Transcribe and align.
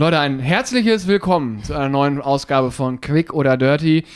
Leute, 0.00 0.18
ein 0.18 0.38
herzliches 0.38 1.08
Willkommen 1.08 1.62
zu 1.62 1.74
einer 1.74 1.90
neuen 1.90 2.22
Ausgabe 2.22 2.70
von 2.70 3.02
Quick 3.02 3.34
oder 3.34 3.58
Dirty. 3.58 4.06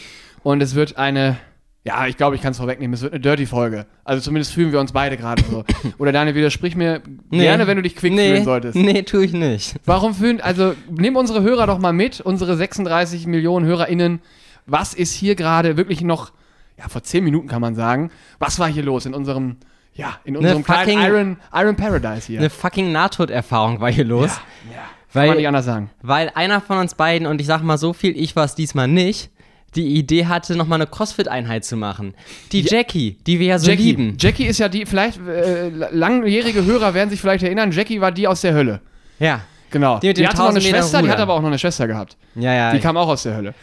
Und 0.43 0.63
es 0.63 0.75
wird 0.75 0.97
eine, 0.97 1.37
ja, 1.85 2.07
ich 2.07 2.17
glaube, 2.17 2.37
ich 2.37 2.41
kann 2.41 2.53
es 2.53 2.57
vorwegnehmen, 2.57 2.95
es 2.95 3.03
wird 3.03 3.13
eine 3.13 3.21
Dirty-Folge. 3.21 3.85
Also 4.03 4.23
zumindest 4.23 4.55
fühlen 4.55 4.73
wir 4.73 4.81
uns 4.81 4.93
beide 4.93 5.19
gerade 5.19 5.45
so. 5.45 5.63
Oder 5.99 6.11
Daniel, 6.11 6.35
widersprich 6.37 6.75
mir 6.75 7.03
gerne, 7.31 7.67
wenn 7.67 7.77
du 7.77 7.83
dich 7.83 7.97
quick 7.97 8.15
nee, 8.15 8.31
fühlen 8.31 8.45
solltest. 8.45 8.77
Nee, 8.77 9.03
tue 9.03 9.27
ich 9.27 9.35
nicht. 9.35 9.75
Warum 9.85 10.15
fühlen, 10.15 10.41
also 10.41 10.75
nimm 10.89 11.17
unsere 11.17 11.43
Hörer 11.43 11.67
doch 11.67 11.79
mal 11.79 11.93
mit, 11.93 12.19
unsere 12.23 12.57
36 12.57 13.27
Millionen 13.27 13.67
HörerInnen. 13.67 14.23
Was 14.65 14.95
ist 14.95 15.13
hier 15.13 15.35
gerade 15.35 15.77
wirklich 15.77 16.01
noch, 16.01 16.33
ja, 16.79 16.89
vor 16.89 17.03
10 17.03 17.23
Minuten 17.23 17.47
kann 17.47 17.61
man 17.61 17.75
sagen, 17.75 18.11
was 18.39 18.59
war 18.59 18.69
hier 18.69 18.85
los 18.85 19.05
in 19.05 19.13
unserem, 19.13 19.59
ja, 19.93 20.19
in 20.25 20.39
unserem 20.39 20.65
kleinen 20.65 20.93
fucking- 20.93 21.07
Iron, 21.07 21.37
Iron 21.53 21.77
Paradise 21.77 22.27
hier? 22.27 22.39
Eine 22.39 22.49
fucking 22.49 22.91
Nahtoderfahrung 22.91 23.81
war 23.83 23.93
hier 23.93 24.07
los. 24.07 24.31
ja, 24.73 24.81
kann 25.15 25.23
man 25.23 25.29
weil, 25.31 25.37
nicht 25.39 25.49
anders 25.49 25.65
sagen. 25.65 25.91
weil 26.03 26.31
einer 26.35 26.61
von 26.61 26.79
uns 26.79 26.95
beiden, 26.95 27.27
und 27.27 27.41
ich 27.41 27.47
sag 27.47 27.63
mal 27.63 27.79
so 27.79 27.93
viel, 27.93 28.17
ich 28.17 28.37
war 28.37 28.45
es 28.45 28.55
diesmal 28.55 28.89
nicht, 28.89 29.31
die 29.75 29.97
Idee 29.97 30.27
hatte, 30.27 30.55
nochmal 30.57 30.77
eine 30.81 30.87
Crossfit-Einheit 30.87 31.65
zu 31.65 31.77
machen. 31.77 32.15
Die 32.53 32.61
Ja. 32.61 32.77
Jackie, 32.79 33.19
die 33.27 33.41
wir 33.41 33.47
ja 33.47 33.59
so 33.59 33.69
Jackie, 33.71 33.83
lieben. 33.83 34.17
Jackie 34.21 34.45
ist 34.45 34.59
ja 34.59 34.69
die, 34.69 34.87
vielleicht, 34.87 35.19
äh, 35.27 35.69
langjährige 35.91 36.65
Hörer 36.65 36.95
werden 36.95 37.11
sich 37.11 37.21
vielleicht 37.21 37.43
erinnern, 37.43 37.73
Jackie 37.73 38.01
war 38.01 38.13
die 38.13 38.29
aus 38.29 38.43
der 38.43 38.55
Hölle. 38.55 38.81
Ja. 39.19 39.41
Genau. 39.71 39.99
Die 39.99 40.15
dem 40.15 40.29
hatte 40.29 40.37
noch 40.37 40.45
eine 40.51 40.59
1000 40.61 40.65
Meter 40.65 40.79
Schwester, 40.79 41.03
die 41.03 41.11
hat 41.11 41.19
aber 41.19 41.35
auch 41.35 41.41
noch 41.41 41.49
eine 41.49 41.59
Schwester 41.59 41.89
gehabt. 41.89 42.17
Ja, 42.37 42.55
ja. 42.55 42.73
Die 42.73 42.79
kam 42.79 42.97
auch 42.97 43.09
aus 43.09 43.25
der 43.25 43.35
Hölle. 43.37 43.55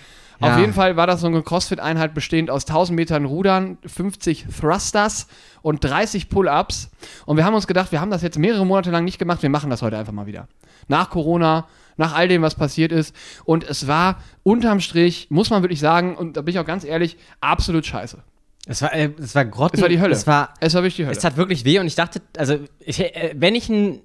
Ja. 0.42 0.54
Auf 0.54 0.60
jeden 0.60 0.74
Fall 0.74 0.96
war 0.98 1.08
das 1.08 1.22
so 1.22 1.28
eine 1.28 1.42
Crossfit-Einheit 1.44 2.14
bestehend 2.14 2.50
aus 2.50 2.66
1000 2.66 2.96
Metern 2.96 3.26
Rudern, 3.26 3.78
50 3.86 4.48
Thrusters 4.60 5.28
und 5.62 5.84
30 5.84 6.30
Pull-Ups. 6.30 6.90
Und 7.26 7.38
wir 7.38 7.46
haben 7.46 7.54
uns 7.54 7.68
gedacht, 7.68 7.92
wir 7.92 8.02
haben 8.02 8.10
das 8.12 8.22
jetzt 8.24 8.40
mehrere 8.40 8.66
Monate 8.66 8.90
lang 8.92 9.06
nicht 9.06 9.20
gemacht, 9.20 9.44
wir 9.44 9.50
machen 9.50 9.70
das 9.70 9.82
heute 9.82 9.98
einfach 9.98 10.14
mal 10.14 10.26
wieder. 10.26 10.48
Nach 10.88 11.10
Corona, 11.12 11.68
nach 11.98 12.16
all 12.16 12.28
dem, 12.28 12.42
was 12.42 12.56
passiert 12.56 12.92
ist. 12.92 13.16
Und 13.46 13.64
es 13.64 13.88
war 13.88 14.18
unterm 14.44 14.80
Strich, 14.80 15.28
muss 15.30 15.50
man 15.52 15.62
wirklich 15.62 15.80
sagen, 15.80 16.16
und 16.16 16.38
da 16.38 16.42
bin 16.42 16.54
ich 16.54 16.60
auch 16.60 16.66
ganz 16.66 16.84
ehrlich, 16.84 17.18
absolut 17.40 17.86
scheiße. 17.86 18.18
es 18.66 18.82
war, 18.82 18.94
äh, 18.94 19.12
es 19.20 19.36
war 19.36 19.46
Grotten. 19.46 19.76
Es 19.76 19.82
war 19.82 19.90
die 19.90 20.02
Hölle. 20.02 20.14
Es 20.14 20.26
war, 20.26 20.54
Es 20.60 20.74
war 20.74 20.82
wirklich 20.82 20.96
die 20.96 21.04
Hölle. 21.06 21.16
es 21.16 21.22
tat 21.22 21.38
wirklich 21.38 21.66
weh 21.66 21.78
und 21.80 21.86
ich 21.86 21.96
dachte, 21.96 22.22
also, 22.38 22.58
ich, 22.80 23.00
äh, 23.00 23.34
wenn 23.36 23.54
ich 23.54 23.70
ein, 23.70 24.02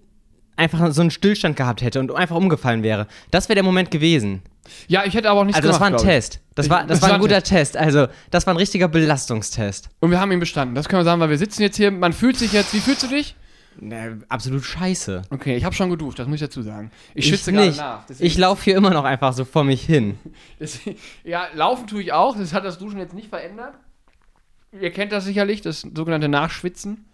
einfach 0.56 0.92
so 0.92 1.00
einen 1.00 1.10
Stillstand 1.10 1.56
gehabt 1.56 1.82
hätte 1.82 2.00
und 2.00 2.12
einfach 2.14 2.36
umgefallen 2.36 2.82
wäre, 2.82 3.06
das 3.30 3.48
wäre 3.48 3.54
der 3.56 3.64
Moment 3.64 3.90
gewesen. 3.90 4.42
ja, 4.88 5.04
ich 5.04 5.14
hätte 5.14 5.30
aber 5.30 5.40
auch 5.40 5.44
nichts 5.44 5.56
Also 5.58 5.68
das 5.68 5.80
war 5.80 5.86
ein 5.88 5.92
gemacht, 5.92 6.04
ich. 6.04 6.10
Test. 6.10 6.40
Das 6.54 6.66
Ich- 6.66 6.70
war, 6.70 6.86
das 6.86 7.02
war 7.02 7.12
ein 7.12 7.20
guter 7.20 7.42
Test. 7.42 7.76
Also 7.76 8.06
das 8.30 8.46
war 8.46 8.54
ein 8.54 8.56
richtiger 8.56 8.88
Belastungstest. 8.88 9.90
Und 10.00 10.10
wir 10.10 10.20
haben 10.20 10.32
ihn 10.32 10.40
bestanden. 10.40 10.74
Das 10.74 10.88
können 10.88 11.00
wir 11.00 11.04
sagen, 11.04 11.20
weil 11.20 11.30
wir 11.30 11.38
sitzen 11.38 11.62
jetzt 11.62 11.76
hier. 11.76 11.90
Man 11.90 12.12
fühlt 12.12 12.36
sich 12.36 12.52
jetzt. 12.52 12.72
Wie 12.74 12.80
fühlst 12.80 13.02
du 13.02 13.06
dich? 13.08 13.36
Ne, 13.78 14.20
absolut 14.30 14.64
scheiße. 14.64 15.20
Okay, 15.28 15.54
ich 15.54 15.64
habe 15.64 15.74
schon 15.74 15.90
geduscht, 15.90 16.18
das 16.18 16.26
muss 16.26 16.36
ich 16.36 16.40
dazu 16.40 16.62
sagen. 16.62 16.90
Ich 17.14 17.26
Ich 17.26 17.28
schwitze 17.28 17.52
gerade 17.52 17.66
nicht. 17.66 17.76
nach. 17.78 18.04
Ich 18.18 18.38
laufe 18.38 18.64
hier 18.64 18.74
immer 18.74 18.88
noch 18.88 19.04
einfach 19.04 19.34
so 19.34 19.44
vor 19.44 19.64
mich 19.64 19.82
hin. 19.82 20.18
deswegen- 20.60 20.96
ja, 21.24 21.48
laufen 21.52 21.86
tue 21.86 22.00
ich 22.00 22.12
auch. 22.14 22.36
Das 22.38 22.54
hat 22.54 22.64
das 22.64 22.78
Duschen 22.78 22.98
jetzt 22.98 23.12
nicht 23.12 23.28
verändert. 23.28 23.74
Ihr 24.80 24.90
kennt 24.92 25.12
das 25.12 25.24
sicherlich, 25.26 25.60
das 25.60 25.82
sogenannte 25.82 26.28
Nachschwitzen. 26.28 27.04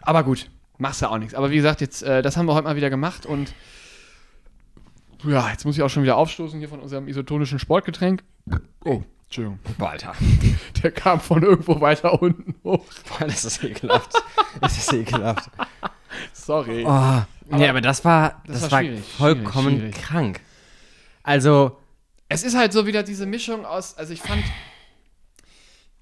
Aber 0.00 0.22
gut, 0.24 0.50
machst 0.78 1.02
du 1.02 1.10
auch 1.10 1.18
nichts. 1.18 1.34
Aber 1.34 1.50
wie 1.50 1.56
gesagt, 1.56 1.80
jetzt, 1.80 2.02
äh, 2.02 2.22
das 2.22 2.36
haben 2.36 2.46
wir 2.46 2.54
heute 2.54 2.64
mal 2.64 2.76
wieder 2.76 2.90
gemacht 2.90 3.26
und 3.26 3.52
ja, 5.24 5.50
jetzt 5.50 5.64
muss 5.64 5.76
ich 5.76 5.82
auch 5.82 5.88
schon 5.88 6.04
wieder 6.04 6.16
aufstoßen 6.16 6.58
hier 6.58 6.68
von 6.68 6.80
unserem 6.80 7.08
isotonischen 7.08 7.58
Sportgetränk. 7.58 8.22
Oh, 8.84 9.02
Entschuldigung. 9.24 9.58
Boah, 9.76 9.90
Alter. 9.90 10.14
Der 10.82 10.92
kam 10.92 11.20
von 11.20 11.42
irgendwo 11.42 11.80
weiter 11.80 12.22
unten 12.22 12.54
hoch. 12.64 12.84
Boah, 13.08 13.26
das 13.26 13.44
ist 13.44 13.62
ekelhaft. 13.64 14.12
das 14.60 14.78
ist 14.78 14.92
ekelhaft. 14.92 15.50
Sorry. 16.32 16.84
Oh. 16.86 17.22
nee, 17.50 17.68
aber 17.68 17.80
das 17.80 18.04
war, 18.04 18.42
das 18.46 18.60
das, 18.62 18.72
war 18.72 18.80
schwierig, 18.80 19.04
vollkommen 19.04 19.78
schwierig. 19.78 19.94
krank. 19.96 20.40
Also, 21.24 21.76
Es 22.28 22.44
ist 22.44 22.56
halt 22.56 22.72
so 22.72 22.86
wieder 22.86 23.02
diese 23.02 23.26
Mischung 23.26 23.66
aus, 23.66 23.98
also 23.98 24.12
ich 24.12 24.22
fand 24.22 24.42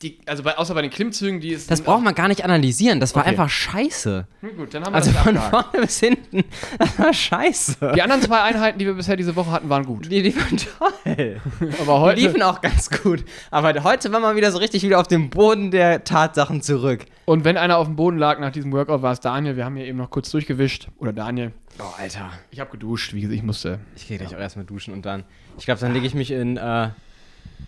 die, 0.02 0.18
also 0.26 0.42
bei, 0.42 0.58
außer 0.58 0.74
bei 0.74 0.82
den 0.82 0.90
Klimmzügen, 0.90 1.40
die 1.40 1.52
ist. 1.52 1.70
das 1.70 1.80
braucht 1.80 2.02
man 2.04 2.14
gar 2.14 2.28
nicht 2.28 2.44
analysieren. 2.44 3.00
Das 3.00 3.14
war 3.14 3.22
Okay. 3.22 3.30
einfach 3.30 3.48
scheiße. 3.48 4.26
Gut, 4.56 4.74
dann 4.74 4.84
haben 4.84 4.92
wir 4.92 4.96
Also 4.96 5.10
das 5.10 5.22
von 5.22 5.36
abgehakt. 5.38 5.66
vorne 5.72 5.86
bis 5.86 6.00
hinten. 6.00 6.44
Das 6.78 6.98
war 6.98 7.12
scheiße. 7.14 7.92
Die 7.94 8.02
anderen 8.02 8.20
zwei 8.20 8.42
Einheiten, 8.42 8.78
die 8.78 8.84
wir 8.84 8.92
bisher 8.92 9.16
diese 9.16 9.34
Woche 9.36 9.50
hatten, 9.52 9.70
waren 9.70 9.86
gut. 9.86 10.10
Die, 10.12 10.22
die 10.22 10.36
waren 10.36 10.56
toll. 10.58 11.40
Aber 11.80 11.94
Die 11.94 12.00
heute. 12.00 12.20
liefen 12.20 12.42
auch 12.42 12.60
ganz 12.60 12.90
gut. 12.90 13.24
Aber 13.50 13.72
heute 13.84 14.12
war 14.12 14.20
man 14.20 14.36
wieder 14.36 14.52
so 14.52 14.58
richtig 14.58 14.82
wieder 14.82 15.00
auf 15.00 15.08
dem 15.08 15.30
Boden 15.30 15.70
der 15.70 16.04
Tatsachen 16.04 16.60
zurück. 16.60 17.06
Und 17.24 17.44
wenn 17.44 17.56
einer 17.56 17.78
auf 17.78 17.86
dem 17.86 17.96
Boden 17.96 18.18
lag 18.18 18.38
nach 18.38 18.52
diesem 18.52 18.72
Workout, 18.72 19.00
war 19.00 19.12
es 19.12 19.20
Daniel. 19.20 19.56
Wir 19.56 19.64
haben 19.64 19.76
hier 19.76 19.86
eben 19.86 19.96
noch 19.98 20.10
kurz 20.10 20.30
durchgewischt. 20.30 20.88
Oder 20.98 21.14
Daniel. 21.14 21.52
Oh, 21.78 21.84
Alter. 21.98 22.30
Ich 22.50 22.60
habe 22.60 22.70
geduscht, 22.70 23.14
wie 23.14 23.22
gesagt, 23.22 23.36
ich 23.38 23.42
musste. 23.42 23.78
Ich 23.96 24.06
gehe 24.06 24.18
gleich 24.18 24.34
auch 24.36 24.40
erstmal 24.40 24.66
duschen 24.66 24.92
und 24.92 25.06
dann. 25.06 25.24
Ich 25.58 25.64
glaube, 25.64 25.80
dann 25.80 25.94
lege 25.94 26.06
ich 26.06 26.14
mich 26.14 26.30
in. 26.30 26.58
Äh, 26.58 26.90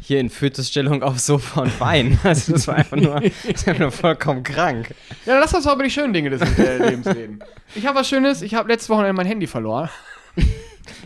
hier 0.00 0.20
in 0.20 0.30
Fötusstellung 0.30 1.02
aufs 1.02 1.26
Sofa 1.26 1.62
und 1.62 1.80
weinen. 1.80 2.18
Also 2.24 2.52
das 2.52 2.66
war 2.66 2.76
einfach 2.76 2.96
nur, 2.96 3.20
das 3.50 3.66
war 3.66 3.74
nur 3.78 3.90
vollkommen 3.90 4.42
krank. 4.42 4.94
Ja, 5.26 5.32
dann 5.32 5.40
lass 5.40 5.54
uns 5.54 5.64
mal 5.64 5.74
über 5.74 5.84
die 5.84 5.90
schönen 5.90 6.12
Dinge 6.12 6.30
des 6.30 6.40
äh, 6.58 6.78
Lebens 6.78 7.06
reden. 7.06 7.40
Ich 7.74 7.86
habe 7.86 7.98
was 7.98 8.08
Schönes. 8.08 8.42
Ich 8.42 8.54
habe 8.54 8.68
letztes 8.68 8.88
Wochenende 8.88 9.12
mein 9.12 9.26
Handy 9.26 9.46
verloren. 9.46 9.88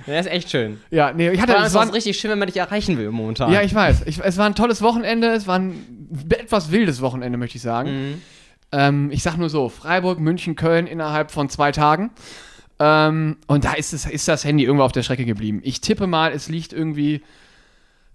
Ja, 0.06 0.18
ist 0.18 0.26
echt 0.26 0.50
schön. 0.50 0.80
Ja, 0.90 1.12
nee, 1.12 1.30
ich 1.30 1.40
hatte. 1.40 1.54
Es 1.54 1.74
war, 1.74 1.92
richtig 1.92 2.18
schön, 2.18 2.30
wenn 2.30 2.38
man 2.38 2.46
dich 2.46 2.56
erreichen 2.56 2.98
will 2.98 3.10
momentan. 3.10 3.52
ja, 3.52 3.62
ich 3.62 3.74
weiß. 3.74 4.02
Ich, 4.06 4.20
es 4.22 4.36
war 4.36 4.46
ein 4.46 4.54
tolles 4.54 4.80
Wochenende. 4.80 5.28
Es 5.28 5.46
war 5.46 5.58
ein 5.58 6.28
etwas 6.30 6.70
wildes 6.70 7.00
Wochenende, 7.00 7.38
möchte 7.38 7.56
ich 7.56 7.62
sagen. 7.62 7.90
Mhm. 7.90 8.22
Ähm, 8.72 9.10
ich 9.10 9.22
sag 9.22 9.36
nur 9.36 9.48
so: 9.48 9.68
Freiburg, 9.68 10.20
München, 10.20 10.56
Köln 10.56 10.86
innerhalb 10.86 11.30
von 11.30 11.48
zwei 11.48 11.72
Tagen. 11.72 12.10
Ähm, 12.78 13.36
und 13.46 13.64
da 13.64 13.74
ist, 13.74 13.92
es, 13.92 14.06
ist 14.06 14.28
das 14.28 14.44
Handy 14.44 14.64
irgendwo 14.64 14.84
auf 14.84 14.92
der 14.92 15.02
Strecke 15.02 15.24
geblieben. 15.24 15.60
Ich 15.62 15.80
tippe 15.80 16.06
mal, 16.06 16.32
es 16.32 16.48
liegt 16.48 16.72
irgendwie. 16.72 17.22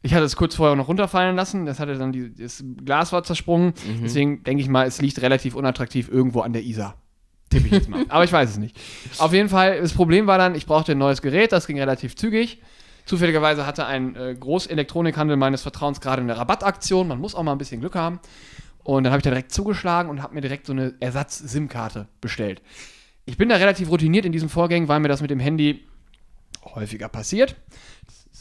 Ich 0.01 0.13
hatte 0.13 0.25
es 0.25 0.35
kurz 0.35 0.55
vorher 0.55 0.75
noch 0.75 0.87
runterfallen 0.87 1.35
lassen. 1.35 1.65
Das 1.65 1.79
hatte 1.79 1.97
dann 1.97 2.11
die, 2.11 2.33
das 2.33 2.63
Glas 2.85 3.11
war 3.11 3.23
zersprungen. 3.23 3.73
Deswegen 4.03 4.43
denke 4.43 4.61
ich 4.61 4.69
mal, 4.69 4.85
es 4.85 5.01
liegt 5.01 5.21
relativ 5.21 5.55
unattraktiv 5.55 6.09
irgendwo 6.09 6.41
an 6.41 6.53
der 6.53 6.63
Isar. 6.63 6.95
Tippe 7.49 7.67
ich 7.67 7.73
jetzt 7.73 7.89
mal. 7.89 8.05
Aber 8.09 8.23
ich 8.23 8.31
weiß 8.31 8.49
es 8.49 8.57
nicht. 8.57 8.77
Auf 9.17 9.33
jeden 9.33 9.49
Fall, 9.49 9.81
das 9.81 9.93
Problem 9.93 10.27
war 10.27 10.37
dann, 10.37 10.55
ich 10.55 10.65
brauchte 10.65 10.91
ein 10.93 10.97
neues 10.97 11.21
Gerät. 11.21 11.51
Das 11.51 11.67
ging 11.67 11.79
relativ 11.79 12.15
zügig. 12.15 12.61
Zufälligerweise 13.05 13.65
hatte 13.65 13.85
ein 13.85 14.15
äh, 14.15 14.35
Großelektronikhandel 14.37 15.37
meines 15.37 15.61
Vertrauens 15.61 16.01
gerade 16.01 16.21
eine 16.21 16.37
Rabattaktion. 16.37 17.07
Man 17.07 17.19
muss 17.19 17.35
auch 17.35 17.43
mal 17.43 17.53
ein 17.53 17.57
bisschen 17.57 17.79
Glück 17.79 17.95
haben. 17.95 18.19
Und 18.83 19.03
dann 19.03 19.11
habe 19.11 19.19
ich 19.19 19.23
da 19.23 19.29
direkt 19.29 19.51
zugeschlagen 19.51 20.09
und 20.09 20.21
habe 20.21 20.35
mir 20.35 20.41
direkt 20.41 20.65
so 20.65 20.73
eine 20.73 20.93
Ersatz-SIM-Karte 20.99 22.07
bestellt. 22.21 22.61
Ich 23.25 23.37
bin 23.37 23.49
da 23.49 23.55
relativ 23.55 23.89
routiniert 23.89 24.25
in 24.25 24.31
diesen 24.31 24.47
Vorgängen, 24.47 24.87
weil 24.87 24.99
mir 24.99 25.09
das 25.09 25.21
mit 25.21 25.31
dem 25.31 25.39
Handy 25.39 25.85
häufiger 26.63 27.09
passiert. 27.09 27.55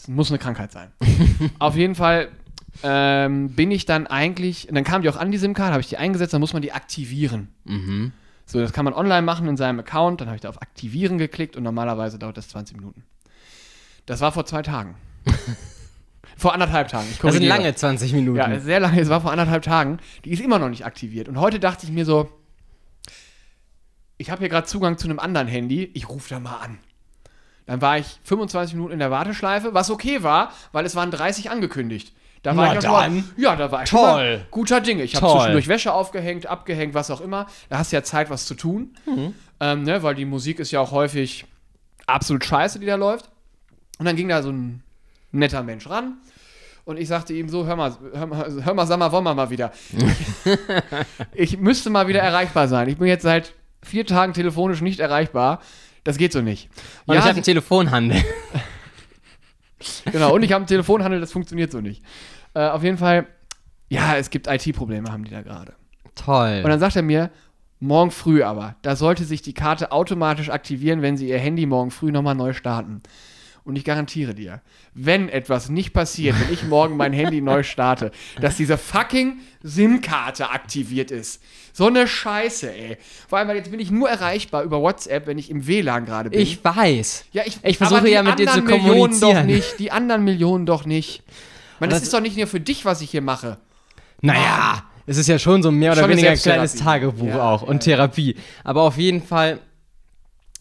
Muss 0.09 0.31
eine 0.31 0.39
Krankheit 0.39 0.73
sein. 0.73 0.91
Auf 1.59 1.77
jeden 1.77 1.95
Fall 1.95 2.29
ähm, 2.83 3.51
bin 3.51 3.71
ich 3.71 3.87
dann 3.87 4.07
eigentlich, 4.07 4.69
und 4.69 4.75
dann 4.75 4.85
kam 4.85 5.03
die 5.03 5.09
auch 5.09 5.17
an, 5.17 5.31
die 5.31 5.39
SIM-Karte, 5.39 5.73
habe 5.73 5.81
ich 5.81 5.89
die 5.89 5.97
eingesetzt, 5.97 6.33
dann 6.35 6.41
muss 6.41 6.53
man 6.53 6.63
die 6.63 6.73
aktivieren. 6.73 7.49
Mhm. 7.65 8.13
So, 8.47 8.61
das 8.61 8.73
kann 8.73 8.85
man 8.85 8.95
online 8.95 9.23
machen 9.23 9.49
in 9.49 9.57
seinem 9.57 9.81
Account. 9.81 10.21
Dann 10.21 10.29
habe 10.29 10.37
ich 10.37 10.43
da 10.43 10.49
auf 10.49 10.63
Aktivieren 10.63 11.19
geklickt 11.19 11.57
und 11.57 11.65
normalerweise 11.65 12.19
dauert 12.19 12.37
das 12.37 12.49
20 12.49 12.77
Minuten. 12.77 13.03
Das 14.07 14.21
war 14.21 14.31
vor 14.31 14.47
zwei 14.47 14.63
Tagen. 14.63 14.95
vor 16.37 16.55
anderthalb 16.55 16.87
Tagen. 16.89 17.09
Das 17.21 17.35
sind 17.35 17.43
lange 17.43 17.75
20 17.75 18.13
Minuten. 18.13 18.39
Ja, 18.39 18.61
sehr 18.61 18.79
lange. 18.79 19.01
Es 19.01 19.09
war 19.09 19.21
vor 19.21 19.33
anderthalb 19.33 19.65
Tagen. 19.65 19.99
Die 20.25 20.31
ist 20.31 20.41
immer 20.41 20.61
noch 20.61 20.69
nicht 20.69 20.87
aktiviert. 20.87 21.29
Und 21.29 21.41
heute 21.41 21.59
dachte 21.59 21.87
ich 21.87 21.93
mir 21.93 22.05
so, 22.05 22.31
ich 24.17 24.31
habe 24.31 24.41
hier 24.41 24.49
gerade 24.49 24.67
Zugang 24.67 24.97
zu 24.97 25.09
einem 25.09 25.19
anderen 25.19 25.49
Handy. 25.49 25.91
Ich 25.95 26.09
rufe 26.09 26.31
da 26.31 26.39
mal 26.39 26.59
an. 26.59 26.79
Dann 27.67 27.81
war 27.81 27.99
ich 27.99 28.07
25 28.25 28.75
Minuten 28.75 28.93
in 28.95 28.99
der 29.01 29.11
Warteschleife, 29.11 29.75
was 29.75 29.91
okay 29.91 30.23
war, 30.23 30.53
weil 30.73 30.87
es 30.87 30.95
waren 30.95 31.11
30 31.11 31.51
angekündigt. 31.51 32.13
Da 32.43 32.57
war 32.57 32.67
Na 32.67 32.73
ich 32.73 32.79
auch 32.79 32.83
schon 32.83 32.93
mal- 32.93 33.03
dann. 33.09 33.31
ja, 33.37 33.57
da 33.57 33.73
war 33.73 33.83
ich 33.83 33.91
Toll. 33.91 34.01
mal 34.03 34.47
guter 34.53 34.81
Dinge. 34.81 35.03
Ich 35.03 35.17
habe 35.17 35.33
zwischendurch 35.33 35.67
Wäsche 35.67 35.93
aufgehängt, 35.93 36.47
abgehängt, 36.47 36.95
was 36.95 37.11
auch 37.11 37.21
immer. 37.21 37.47
Da 37.69 37.79
hast 37.79 37.91
du 37.91 37.97
ja 37.97 38.05
Zeit, 38.05 38.31
was 38.31 38.47
zu 38.47 38.55
tun. 38.55 38.95
Mhm. 39.05 39.35
Ähm, 39.59 39.83
ne, 39.83 40.03
weil 40.05 40.15
die 40.15 40.25
Musik 40.27 40.61
ist 40.61 40.71
ja 40.71 40.79
auch 40.81 40.93
häufig 40.93 41.45
absolut 42.07 42.45
scheiße, 42.45 42.79
die 42.79 42.87
da 42.87 42.95
läuft. 42.95 43.31
Und 43.99 44.05
dann 44.07 44.15
ging 44.15 44.29
da 44.29 44.43
so 44.43 44.51
ein 44.51 44.83
netter 45.33 45.65
Mensch 45.65 45.89
ran. 45.91 46.19
Und 46.85 46.99
ich 47.01 47.09
sagte 47.09 47.33
ihm 47.33 47.49
so, 47.49 47.67
hör 47.67 47.75
mal, 47.75 47.97
hör 48.15 48.27
mal, 48.27 48.63
hör 48.63 48.75
mal 48.75 48.87
sag 48.87 48.99
mal, 49.01 49.11
wollen 49.11 49.25
wir 49.25 49.35
mal 49.35 49.51
wieder. 49.51 49.73
ich 51.35 51.59
müsste 51.59 51.91
mal 51.91 52.07
wieder 52.07 52.21
erreichbar 52.21 52.69
sein. 52.69 52.89
Ich 52.89 52.97
bin 52.99 53.09
jetzt 53.09 53.23
seit 53.23 53.53
vier 53.83 54.07
Tagen 54.07 54.33
telefonisch 54.35 54.81
nicht 54.83 55.01
erreichbar. 55.01 55.61
Das 56.07 56.19
geht 56.19 56.33
so 56.33 56.41
nicht. 56.41 56.71
Und 57.07 57.15
ja, 57.15 57.21
ich 57.21 57.27
habe 57.27 57.35
einen 57.35 57.43
Telefonhandel. 57.43 58.23
genau. 60.05 60.33
Und 60.33 60.45
ich 60.45 60.53
habe 60.53 60.61
einen 60.61 60.69
Telefonhandel, 60.69 61.19
das 61.19 61.33
funktioniert 61.33 61.73
so 61.73 61.81
nicht. 61.81 62.05
Äh, 62.55 62.69
auf 62.69 62.85
jeden 62.85 62.97
Fall, 62.97 63.27
ja, 63.89 64.17
es 64.17 64.31
gibt 64.31 64.47
IT-Probleme, 64.47 65.11
haben 65.11 65.25
die 65.25 65.33
da 65.33 65.43
gerade. 65.43 65.75
Toll. 66.15 66.61
Und 66.63 66.71
dann 66.71 66.79
sagt 66.79 66.95
er 66.95 67.03
mir, 67.03 67.31
morgen 67.81 68.13
früh 68.13 68.45
aber, 68.45 68.77
da 68.83 68.95
sollte 68.95 69.25
sich 69.25 69.43
die 69.43 69.53
Karte 69.53 69.91
automatisch 69.91 70.49
aktivieren, 70.49 71.03
wenn 71.03 71.17
sie 71.17 71.29
ihr 71.29 71.41
Handy 71.41 71.67
morgen 71.67 71.91
früh 71.91 72.13
nochmal 72.13 72.37
neu 72.37 72.53
starten. 72.53 73.03
Und 73.67 73.75
ich 73.75 73.83
garantiere 73.85 74.33
dir, 74.33 74.61
wenn 74.95 75.29
etwas 75.29 75.69
nicht 75.69 75.93
passiert, 75.93 76.37
wenn 76.41 76.55
ich 76.55 76.63
morgen 76.63 76.97
mein 76.97 77.13
Handy 77.13 77.41
neu 77.41 77.65
starte, 77.65 78.13
dass 78.41 78.57
diese 78.57 78.79
fucking 78.79 79.41
SIM-Karte 79.65 80.51
aktiviert 80.51 81.11
ist. 81.11 81.43
So 81.73 81.89
eine 81.89 82.07
Scheiße, 82.07 82.73
ey. 82.73 82.97
Vor 83.29 83.39
allem, 83.39 83.49
weil 83.49 83.57
jetzt 83.57 83.73
bin 83.73 83.81
ich 83.81 83.91
nur 83.91 84.09
erreichbar 84.09 84.63
über 84.63 84.81
WhatsApp, 84.81 85.27
wenn 85.27 85.37
ich 85.37 85.51
im 85.51 85.67
WLAN 85.67 86.07
gerade 86.07 86.31
bin. 86.31 86.39
Ich 86.39 86.65
weiß. 86.65 87.25
ja, 87.33 87.43
ich, 87.45 87.59
ich 87.65 87.77
versuche 87.77 88.09
ja 88.09 88.23
mit 88.23 88.39
dir 88.39 88.47
zu 88.47 88.53
anderen 88.53 88.83
Millionen 88.85 89.21
doch 89.21 89.33
kommunizieren. 89.33 89.47
nicht. 89.47 89.79
Die 89.81 89.91
anderen 89.91 90.23
Millionen 90.23 90.65
doch 90.65 90.87
nicht. 90.87 91.25
Man, 91.81 91.91
das 91.91 91.99
das- 91.99 92.05
ist 92.05 92.15
doch 92.15 92.21
nicht 92.21 92.37
nur 92.37 92.47
für 92.47 92.61
dich, 92.61 92.85
was 92.85 93.01
ich 93.01 93.11
hier 93.11 93.21
mache. 93.21 93.59
Naja, 94.23 94.85
es 95.07 95.17
ist 95.19 95.27
ja 95.27 95.41
schon 95.41 95.63
so 95.65 95.73
mehr 95.73 95.91
oder 95.91 96.03
Schon 96.03 96.11
weniger 96.13 96.31
ein 96.31 96.39
kleines. 96.39 96.77
Tagebuch 96.77 97.27
Ja, 97.27 97.51
auch 97.51 97.63
und 97.63 97.85
ja. 97.85 97.97
Therapie. 97.97 98.37
Aber 98.63 98.83
auf 98.83 98.97
jeden 98.97 99.23
Fall, 99.23 99.59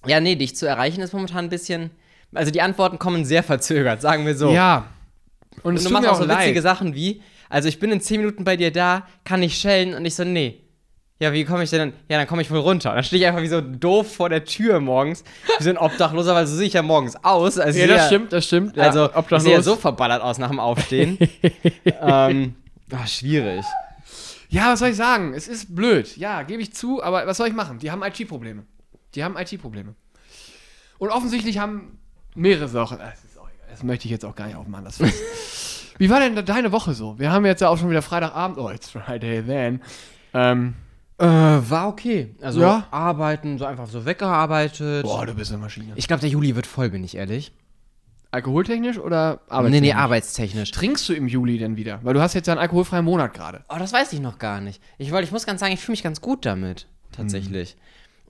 ja, 0.07 0.19
nee, 0.19 0.35
dich 0.35 0.55
zu 0.55 0.65
erreichen 0.65 1.01
ist 1.01 1.13
momentan 1.13 1.45
ein 1.45 1.49
bisschen. 1.49 1.91
Also 2.35 2.51
die 2.51 2.61
Antworten 2.61 2.99
kommen 2.99 3.25
sehr 3.25 3.43
verzögert, 3.43 4.01
sagen 4.01 4.25
wir 4.25 4.35
so. 4.35 4.51
Ja. 4.51 4.87
Und, 5.63 5.75
es 5.75 5.85
Und 5.85 5.91
du 5.91 5.95
tut 5.95 6.03
machst 6.03 6.09
auch 6.09 6.21
so 6.23 6.29
witzige 6.29 6.53
leid. 6.53 6.63
Sachen 6.63 6.95
wie, 6.95 7.21
also 7.49 7.67
ich 7.67 7.79
bin 7.79 7.91
in 7.91 8.01
10 8.01 8.21
Minuten 8.21 8.43
bei 8.43 8.57
dir 8.57 8.71
da, 8.71 9.07
kann 9.23 9.41
ich 9.41 9.57
schellen 9.57 9.93
und 9.93 10.05
ich 10.05 10.15
so, 10.15 10.23
nee. 10.23 10.61
Ja, 11.17 11.31
wie 11.31 11.45
komme 11.45 11.63
ich 11.63 11.69
denn 11.69 11.79
dann? 11.79 11.93
Ja, 12.09 12.17
dann 12.17 12.27
komme 12.27 12.41
ich 12.41 12.51
wohl 12.51 12.59
runter. 12.59 12.93
Dann 12.93 13.03
stehe 13.03 13.21
ich 13.21 13.27
einfach 13.27 13.41
wie 13.41 13.47
so 13.47 13.61
doof 13.61 14.13
vor 14.13 14.27
der 14.27 14.43
Tür 14.43 14.81
morgens, 14.81 15.23
wie 15.57 15.63
so 15.63 15.69
ein 15.69 15.77
Obdachloser, 15.77 16.35
weil 16.35 16.45
so 16.45 16.57
sehe 16.57 16.67
ich 16.67 16.73
ja 16.73 16.81
morgens 16.81 17.15
aus. 17.23 17.57
Also 17.57 17.79
Ja, 17.79 17.87
das 17.87 18.07
stimmt, 18.07 18.33
das 18.33 18.45
stimmt. 18.45 18.77
Also, 18.77 18.99
ja, 18.99 19.05
ich 19.05 19.11
sehe 19.11 19.13
ja 19.13 19.19
obdachlos. 19.19 19.65
so 19.65 19.75
verballert 19.77 20.21
aus 20.21 20.39
nach 20.39 20.49
dem 20.49 20.59
Aufstehen. 20.59 21.17
ähm, 22.01 22.55
ach, 22.91 23.07
schwierig. 23.07 23.63
Ja, 24.49 24.73
was 24.73 24.79
soll 24.79 24.89
ich 24.89 24.97
sagen? 24.97 25.33
Es 25.33 25.47
ist 25.47 25.73
blöd. 25.73 26.17
Ja, 26.17 26.43
gebe 26.43 26.61
ich 26.61 26.73
zu, 26.73 27.01
aber 27.01 27.25
was 27.25 27.37
soll 27.37 27.47
ich 27.47 27.53
machen? 27.53 27.79
Die 27.79 27.91
haben 27.91 28.03
IT-Probleme. 28.03 28.63
Die 29.15 29.23
haben 29.23 29.37
IT-Probleme. 29.37 29.95
Und 30.97 31.09
offensichtlich 31.09 31.59
haben 31.59 31.97
mehrere 32.35 32.67
Sachen. 32.67 32.97
Das, 32.99 33.23
ist 33.23 33.33
egal. 33.35 33.49
das 33.69 33.83
möchte 33.83 34.05
ich 34.05 34.11
jetzt 34.11 34.25
auch 34.25 34.35
gar 34.35 34.47
nicht 34.47 34.55
aufmachen. 34.55 34.85
Wie 35.97 36.09
war 36.09 36.19
denn 36.19 36.45
deine 36.45 36.71
Woche 36.71 36.93
so? 36.93 37.17
Wir 37.17 37.31
haben 37.31 37.45
jetzt 37.45 37.61
ja 37.61 37.69
auch 37.69 37.77
schon 37.77 37.89
wieder 37.89 38.01
Freitagabend. 38.01 38.57
Oh, 38.57 38.69
it's 38.69 38.89
Friday 38.89 39.41
then. 39.43 39.81
Ähm, 40.33 40.73
Äh, 41.17 41.25
war 41.25 41.87
okay. 41.87 42.35
Also 42.41 42.59
Ja? 42.59 42.87
arbeiten, 42.91 43.57
so 43.57 43.63
einfach 43.65 43.87
so 43.87 44.05
weggearbeitet. 44.05 45.03
boah, 45.03 45.25
du 45.25 45.33
bist 45.33 45.51
eine 45.53 45.61
Maschine. 45.61 45.93
Ich 45.95 46.07
glaube, 46.09 46.19
der 46.19 46.29
Juli 46.29 46.55
wird 46.57 46.67
voll, 46.67 46.89
bin 46.89 47.03
ich 47.05 47.15
ehrlich. 47.15 47.53
Alkoholtechnisch 48.31 48.97
oder 48.97 49.39
Nee, 49.47 49.51
arbeitstechnisch? 49.53 49.81
nee, 49.81 49.93
arbeitstechnisch. 49.93 50.71
Trinkst 50.71 51.07
du 51.07 51.13
im 51.13 51.29
Juli 51.29 51.57
denn 51.57 51.77
wieder? 51.77 51.99
Weil 52.03 52.15
du 52.15 52.21
hast 52.21 52.33
jetzt 52.33 52.47
ja 52.47 52.53
einen 52.53 52.59
alkoholfreien 52.61 53.05
Monat 53.05 53.33
gerade. 53.33 53.63
Oh, 53.69 53.77
das 53.79 53.93
weiß 53.93 54.11
ich 54.11 54.19
noch 54.19 54.39
gar 54.39 54.59
nicht. 54.59 54.81
Ich 54.97 55.11
wollte, 55.13 55.23
ich 55.23 55.31
muss 55.31 55.45
ganz 55.45 55.61
sagen, 55.61 55.71
ich 55.73 55.79
fühle 55.79 55.93
mich 55.93 56.03
ganz 56.03 56.19
gut 56.19 56.45
damit. 56.45 56.87
Tatsächlich. 57.13 57.77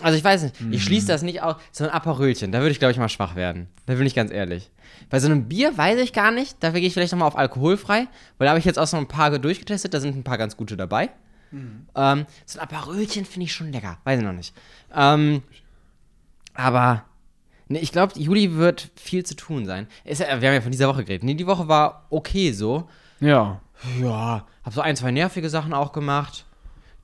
Also 0.02 0.18
ich 0.18 0.24
weiß 0.24 0.44
nicht, 0.44 0.56
ich 0.72 0.84
schließe 0.84 1.08
das 1.08 1.22
nicht 1.22 1.42
aus. 1.42 1.56
So 1.72 1.86
ein 1.86 1.90
Aperölchen, 1.90 2.52
da 2.52 2.60
würde 2.60 2.72
ich, 2.72 2.80
glaube 2.80 2.92
ich, 2.92 2.98
mal 2.98 3.10
schwach 3.10 3.36
werden. 3.36 3.68
Da 3.86 3.96
bin 3.96 4.06
ich 4.06 4.14
ganz 4.14 4.32
ehrlich. 4.32 4.70
Bei 5.10 5.20
so 5.20 5.28
einem 5.28 5.48
Bier 5.48 5.78
weiß 5.78 6.00
ich 6.00 6.12
gar 6.12 6.32
nicht. 6.32 6.58
Da 6.60 6.72
gehe 6.72 6.82
ich 6.82 6.94
vielleicht 6.94 7.14
nochmal 7.14 7.28
auf 7.28 7.38
alkoholfrei, 7.38 8.08
weil 8.38 8.46
da 8.46 8.50
habe 8.50 8.60
ich 8.60 8.66
jetzt 8.66 8.78
auch 8.78 8.88
so 8.88 8.98
ein 8.98 9.08
paar 9.08 9.38
durchgetestet. 9.40 9.94
Da 9.94 10.00
sind 10.00 10.16
ein 10.18 10.24
paar 10.24 10.38
ganz 10.38 10.58
gute 10.58 10.76
dabei. 10.76 11.10
Ähm, 11.96 12.26
so 12.46 12.60
ein 12.60 12.64
Aperölchen 12.64 13.26
finde 13.26 13.46
ich 13.46 13.54
schon 13.54 13.72
lecker. 13.72 13.98
Weiß 14.04 14.20
ich 14.20 14.26
noch 14.26 14.34
nicht. 14.34 14.54
Ähm, 14.94 15.44
aber 16.54 17.06
nee, 17.68 17.80
ich 17.80 17.92
glaube, 17.92 18.20
Juli 18.20 18.56
wird 18.56 18.90
viel 18.96 19.26
zu 19.26 19.36
tun 19.36 19.66
sein. 19.66 19.88
Ist, 20.04 20.20
wir 20.20 20.28
haben 20.28 20.42
ja 20.42 20.62
von 20.62 20.72
dieser 20.72 20.90
Woche 20.90 21.04
geredet. 21.04 21.24
Nee, 21.24 21.36
die 21.36 21.48
Woche 21.48 21.68
war 21.68 22.08
okay 22.10 22.52
so. 22.52 22.90
Ja. 23.20 23.62
Ja, 24.00 24.46
hab 24.64 24.74
so 24.74 24.82
ein, 24.82 24.96
zwei 24.96 25.12
nervige 25.12 25.50
Sachen 25.50 25.74
auch 25.74 25.92
gemacht, 25.92 26.46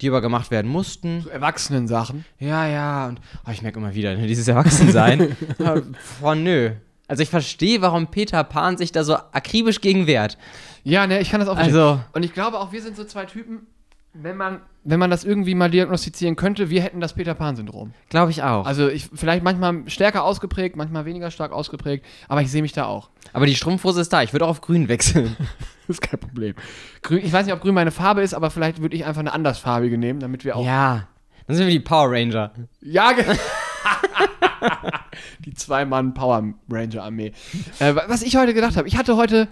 die 0.02 0.10
aber 0.10 0.22
gemacht 0.22 0.52
werden 0.52 0.70
mussten. 0.72 1.26
Erwachsenen-Sachen. 1.32 2.26
Ja, 2.40 2.68
ja, 2.68 3.08
und 3.08 3.22
oh, 3.48 3.52
ich 3.52 3.62
merke 3.62 3.80
immer 3.80 3.94
wieder, 3.94 4.16
ne, 4.16 4.28
dieses 4.28 4.48
Erwachsensein. 4.48 5.36
Boah, 6.22 6.36
nö. 6.36 6.72
Also 7.08 7.24
ich 7.24 7.30
verstehe, 7.30 7.82
warum 7.82 8.08
Peter 8.08 8.44
Pan 8.44 8.78
sich 8.78 8.92
da 8.92 9.04
so 9.04 9.16
akribisch 9.16 9.82
gegen 9.82 10.08
wehrt. 10.08 10.38
Ja, 10.84 11.06
ne, 11.08 11.20
ich 11.20 11.30
kann 11.30 11.40
das 11.40 11.50
auch 11.50 11.56
verstehen. 11.56 11.76
Also, 11.76 12.00
Und 12.14 12.24
ich 12.24 12.34
glaube 12.34 12.60
auch, 12.60 12.72
wir 12.72 12.82
sind 12.82 12.96
so 12.96 13.04
zwei 13.04 13.26
Typen, 13.26 13.68
wenn 14.14 14.36
man, 14.38 14.62
wenn 14.84 15.00
man 15.00 15.10
das 15.10 15.24
irgendwie 15.24 15.56
mal 15.56 15.70
diagnostizieren 15.70 16.36
könnte, 16.36 16.70
wir 16.70 16.82
hätten 16.82 17.00
das 17.00 17.14
Peter 17.14 17.34
Pan-Syndrom. 17.34 17.94
glaube 18.10 18.32
ich 18.32 18.44
auch. 18.44 18.66
Also 18.66 18.90
ich, 18.90 19.10
vielleicht 19.14 19.44
manchmal 19.44 19.84
stärker 19.88 20.24
ausgeprägt, 20.24 20.76
manchmal 20.76 21.06
weniger 21.06 21.32
stark 21.32 21.52
ausgeprägt, 21.52 22.06
aber 22.28 22.42
ich 22.42 22.52
sehe 22.52 22.62
mich 22.62 22.74
da 22.74 22.86
auch. 22.86 23.10
aber 23.34 23.46
die 23.46 23.56
Strumpfhose 23.56 24.02
ist 24.02 24.12
da, 24.12 24.24
ich 24.24 24.34
würde 24.34 24.46
auch 24.46 24.50
auf 24.50 24.62
grün 24.62 24.88
wechseln. 24.88 25.36
Ist 25.92 26.02
kein 26.02 26.20
Problem. 26.20 26.56
Grün, 27.04 27.20
ich 27.24 27.32
weiß 27.32 27.46
nicht, 27.46 27.54
ob 27.54 27.62
grün 27.62 27.74
meine 27.76 27.92
Farbe 27.92 28.22
ist, 28.22 28.34
aber 28.34 28.50
vielleicht 28.52 28.82
würde 28.82 28.96
ich 28.96 29.06
einfach 29.06 29.20
eine 29.20 29.34
andersfarbige 29.34 29.98
nehmen, 29.98 30.20
damit 30.20 30.44
wir 30.46 30.56
auch. 30.56 30.66
ja, 30.66 31.08
dann 31.48 31.56
sind 31.56 31.68
wir 31.68 31.74
die 31.74 31.80
Power 31.80 32.10
Ranger. 32.12 32.52
Ja, 32.82 33.12
ge- 33.12 33.26
Die 35.40 35.54
Zwei-Mann-Power 35.54 36.54
Ranger-Armee. 36.70 37.34
Äh, 37.80 37.96
wa- 37.96 38.04
was 38.08 38.22
ich 38.22 38.36
heute 38.38 38.54
gedacht 38.54 38.78
habe, 38.78 38.88
ich 38.88 38.98
hatte 38.98 39.18
heute, 39.18 39.48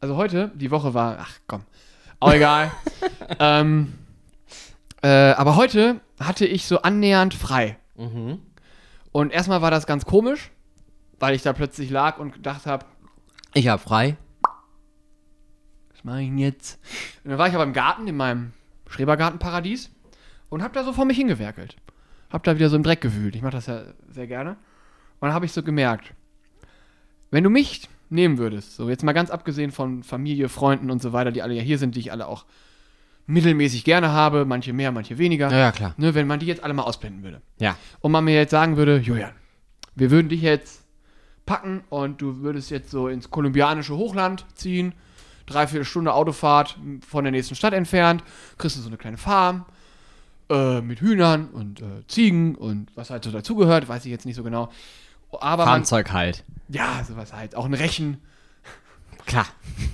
also 0.00 0.16
heute, 0.16 0.50
die 0.54 0.70
Woche 0.70 0.94
war, 0.94 1.18
ach 1.20 1.38
komm, 1.46 1.62
auch 2.20 2.32
egal. 2.32 2.70
ähm, 3.38 3.94
äh, 5.02 5.08
aber 5.32 5.56
heute 5.56 6.00
hatte 6.20 6.46
ich 6.46 6.66
so 6.66 6.82
annähernd 6.82 7.34
frei. 7.34 7.76
Mhm. 7.96 8.40
Und 9.10 9.32
erstmal 9.32 9.62
war 9.62 9.70
das 9.70 9.86
ganz 9.86 10.04
komisch, 10.04 10.50
weil 11.18 11.34
ich 11.34 11.42
da 11.42 11.52
plötzlich 11.52 11.90
lag 11.90 12.18
und 12.18 12.32
gedacht 12.34 12.66
habe, 12.66 12.84
Ich 13.54 13.68
hab 13.68 13.80
frei. 13.80 14.16
Was 16.02 16.04
mache 16.04 16.22
ich 16.22 16.28
denn 16.28 16.38
jetzt? 16.38 16.80
Und 17.22 17.30
dann 17.30 17.38
war 17.38 17.48
ich 17.48 17.54
aber 17.54 17.62
im 17.62 17.72
Garten, 17.72 18.08
in 18.08 18.16
meinem 18.16 18.52
Schrebergartenparadies 18.88 19.90
und 20.48 20.62
habe 20.62 20.74
da 20.74 20.84
so 20.84 20.92
vor 20.92 21.04
mich 21.04 21.16
hingewerkelt. 21.16 21.76
Hab 22.30 22.42
da 22.42 22.56
wieder 22.56 22.68
so 22.68 22.76
im 22.76 22.82
Dreck 22.82 23.00
gewühlt. 23.00 23.36
Ich 23.36 23.42
mache 23.42 23.52
das 23.52 23.66
ja 23.66 23.84
sehr 24.10 24.26
gerne. 24.26 24.50
Und 25.20 25.28
dann 25.28 25.32
habe 25.32 25.46
ich 25.46 25.52
so 25.52 25.62
gemerkt, 25.62 26.14
wenn 27.30 27.44
du 27.44 27.50
mich 27.50 27.88
nehmen 28.10 28.38
würdest, 28.38 28.76
so 28.76 28.88
jetzt 28.88 29.04
mal 29.04 29.12
ganz 29.12 29.30
abgesehen 29.30 29.70
von 29.70 30.02
Familie, 30.02 30.48
Freunden 30.48 30.90
und 30.90 31.00
so 31.00 31.12
weiter, 31.12 31.30
die 31.30 31.42
alle 31.42 31.54
ja 31.54 31.62
hier 31.62 31.78
sind, 31.78 31.94
die 31.94 32.00
ich 32.00 32.12
alle 32.12 32.26
auch 32.26 32.44
mittelmäßig 33.26 33.84
gerne 33.84 34.10
habe, 34.10 34.44
manche 34.44 34.72
mehr, 34.72 34.90
manche 34.92 35.18
weniger. 35.18 35.50
Ja, 35.50 35.58
ja, 35.58 35.72
klar. 35.72 35.94
Ne, 35.96 36.14
wenn 36.14 36.26
man 36.26 36.40
die 36.40 36.46
jetzt 36.46 36.64
alle 36.64 36.74
mal 36.74 36.82
ausblenden 36.82 37.22
würde. 37.22 37.40
Ja. 37.58 37.76
und 38.00 38.10
man 38.12 38.24
mir 38.24 38.34
jetzt 38.34 38.50
sagen 38.50 38.76
würde, 38.76 38.98
Julian, 38.98 39.32
wir 39.94 40.10
würden 40.10 40.28
dich 40.28 40.42
jetzt 40.42 40.84
packen 41.46 41.84
und 41.88 42.20
du 42.20 42.40
würdest 42.40 42.70
jetzt 42.70 42.90
so 42.90 43.08
ins 43.08 43.30
kolumbianische 43.30 43.96
Hochland 43.96 44.44
ziehen, 44.54 44.94
dreiviertel 45.46 45.84
Stunde 45.84 46.12
Autofahrt 46.14 46.78
von 47.06 47.24
der 47.24 47.30
nächsten 47.32 47.54
Stadt 47.54 47.72
entfernt, 47.74 48.22
kriegst 48.58 48.76
du 48.76 48.80
so 48.80 48.88
eine 48.88 48.96
kleine 48.96 49.16
Farm 49.18 49.64
äh, 50.50 50.80
mit 50.80 51.00
Hühnern 51.00 51.48
und 51.48 51.80
äh, 51.80 52.06
Ziegen 52.08 52.54
und 52.54 52.88
was 52.96 53.10
halt 53.10 53.24
so 53.24 53.30
dazugehört, 53.30 53.88
weiß 53.88 54.04
ich 54.04 54.10
jetzt 54.10 54.26
nicht 54.26 54.36
so 54.36 54.42
genau. 54.42 54.70
Aber 55.40 55.64
man, 55.64 55.80
Fahrzeug 55.80 56.12
halt. 56.12 56.44
ja, 56.68 57.02
sowas 57.06 57.32
halt, 57.32 57.54
auch 57.56 57.64
ein 57.64 57.74
Rechen 57.74 58.18
Klar. 59.26 59.46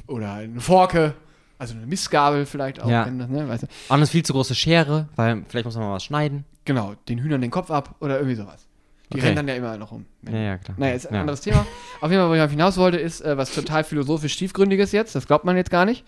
oder 0.06 0.32
eine 0.34 0.60
Forke, 0.60 1.14
also 1.58 1.74
eine 1.74 1.86
Mistgabel 1.86 2.46
vielleicht 2.46 2.80
auch, 2.82 2.88
Ja. 2.88 3.06
wenn 3.06 3.18
das, 3.18 3.28
ne, 3.28 3.48
weißt 3.48 3.64
du. 3.64 3.66
Und 3.66 3.94
eine 3.96 4.06
viel 4.06 4.24
zu 4.24 4.32
große 4.32 4.54
Schere, 4.54 5.08
weil 5.16 5.44
vielleicht 5.48 5.64
muss 5.66 5.76
man 5.76 5.84
mal 5.84 5.94
was 5.94 6.04
schneiden. 6.04 6.44
Genau, 6.64 6.94
den 7.08 7.18
Hühnern 7.18 7.40
den 7.40 7.50
Kopf 7.50 7.70
ab 7.70 7.94
oder 8.00 8.16
irgendwie 8.18 8.36
sowas. 8.36 8.66
Die 9.12 9.16
Okay. 9.18 9.26
rennen 9.26 9.36
dann 9.36 9.48
ja 9.48 9.54
immer 9.54 9.76
noch 9.78 9.90
rum. 9.92 10.04
Ja, 10.22 10.36
ja, 10.38 10.58
klar. 10.58 10.76
Naja, 10.78 10.94
ist 10.94 11.06
ein 11.06 11.14
ja. 11.14 11.20
anderes 11.22 11.40
Thema. 11.40 11.66
Auf 12.00 12.10
jeden 12.10 12.22
Fall, 12.22 12.28
wo 12.30 12.34
ich 12.44 12.50
hinaus 12.50 12.76
wollte, 12.76 12.98
ist 12.98 13.20
äh, 13.22 13.36
was 13.38 13.54
total 13.54 13.82
philosophisch 13.84 14.36
tiefgründiges 14.36 14.92
jetzt. 14.92 15.14
Das 15.14 15.26
glaubt 15.26 15.44
man 15.44 15.56
jetzt 15.56 15.70
gar 15.70 15.84
nicht. 15.86 16.04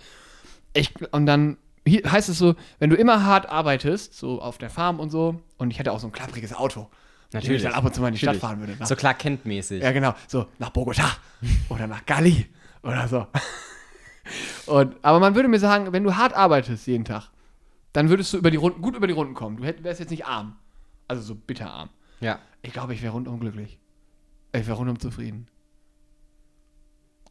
Ich, 0.75 0.93
und 1.13 1.25
dann 1.27 1.57
heißt 1.89 2.29
es 2.29 2.39
so, 2.39 2.55
wenn 2.79 2.91
du 2.91 2.97
immer 2.97 3.25
hart 3.25 3.49
arbeitest, 3.49 4.15
so 4.15 4.41
auf 4.43 4.59
der 4.59 4.69
Farm 4.71 5.01
und 5.01 5.11
so, 5.11 5.41
und 5.57 5.71
ich 5.71 5.79
hätte 5.79 5.93
auch 5.93 5.99
so 6.01 6.07
ein 6.09 6.13
klappriges 6.13 6.55
Auto, 6.55 6.89
ich 7.29 7.35
Natürlich. 7.35 7.63
dann 7.63 7.73
ab 7.73 7.85
und 7.85 7.95
zu 7.95 8.01
mal 8.03 8.09
in 8.09 8.13
die 8.15 8.19
Stadt 8.19 8.35
Natürlich. 8.35 8.41
fahren 8.43 8.61
würde. 8.61 8.75
Nach, 8.79 8.87
So 8.87 8.97
klar 8.97 9.15
Kent-mäßig. 9.15 9.83
ja, 9.83 9.93
genau. 9.93 10.15
So 10.29 10.47
nach 10.59 10.71
Bogota 10.71 11.05
oder 11.71 11.87
nach 11.87 12.05
Gali 12.05 12.47
oder 12.83 13.09
so. 13.09 13.27
Und, 14.67 14.95
aber 15.03 15.19
man 15.19 15.35
würde 15.35 15.49
mir 15.49 15.59
sagen, 15.59 15.93
wenn 15.93 16.05
du 16.05 16.15
hart 16.17 16.35
arbeitest 16.35 16.87
jeden 16.87 17.05
Tag, 17.05 17.31
dann 17.93 18.09
würdest 18.09 18.33
du 18.33 18.37
über 18.39 18.51
die 18.51 18.57
Runden, 18.57 18.81
gut 18.83 18.95
über 18.95 19.07
die 19.09 19.13
Runden 19.13 19.35
kommen. 19.35 19.57
Du 19.57 19.65
hätt- 19.65 19.83
wärst 19.83 19.99
jetzt 20.01 20.11
nicht 20.11 20.27
arm. 20.27 20.57
Also 21.09 21.23
so 21.23 21.35
bitterarm. 21.35 21.89
Ja. 22.21 22.39
Ich 22.63 22.73
glaube, 22.73 22.95
ich 22.95 23.03
wäre 23.03 23.13
rundum 23.13 23.41
glücklich. 23.41 23.79
Ich 24.53 24.67
wäre 24.67 24.77
rundum 24.77 24.99
zufrieden. 24.99 25.47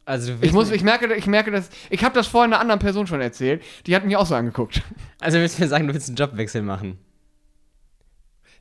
Also, 0.04 0.34
Ich 0.40 0.52
muss, 0.52 0.70
ich 0.70 0.82
merke, 0.82 1.14
ich 1.14 1.26
merke 1.26 1.50
das. 1.50 1.70
Ich 1.88 2.02
habe 2.02 2.14
das 2.14 2.26
vorhin 2.26 2.52
einer 2.52 2.60
anderen 2.60 2.80
Person 2.80 3.06
schon 3.06 3.20
erzählt. 3.20 3.62
Die 3.86 3.94
hat 3.94 4.04
mich 4.04 4.16
auch 4.16 4.26
so 4.26 4.34
angeguckt. 4.34 4.82
also 5.20 5.38
willst 5.38 5.58
du 5.58 5.62
mir 5.62 5.68
sagen, 5.68 5.86
du 5.86 5.94
willst 5.94 6.08
einen 6.08 6.16
Jobwechsel 6.16 6.62
machen? 6.62 6.98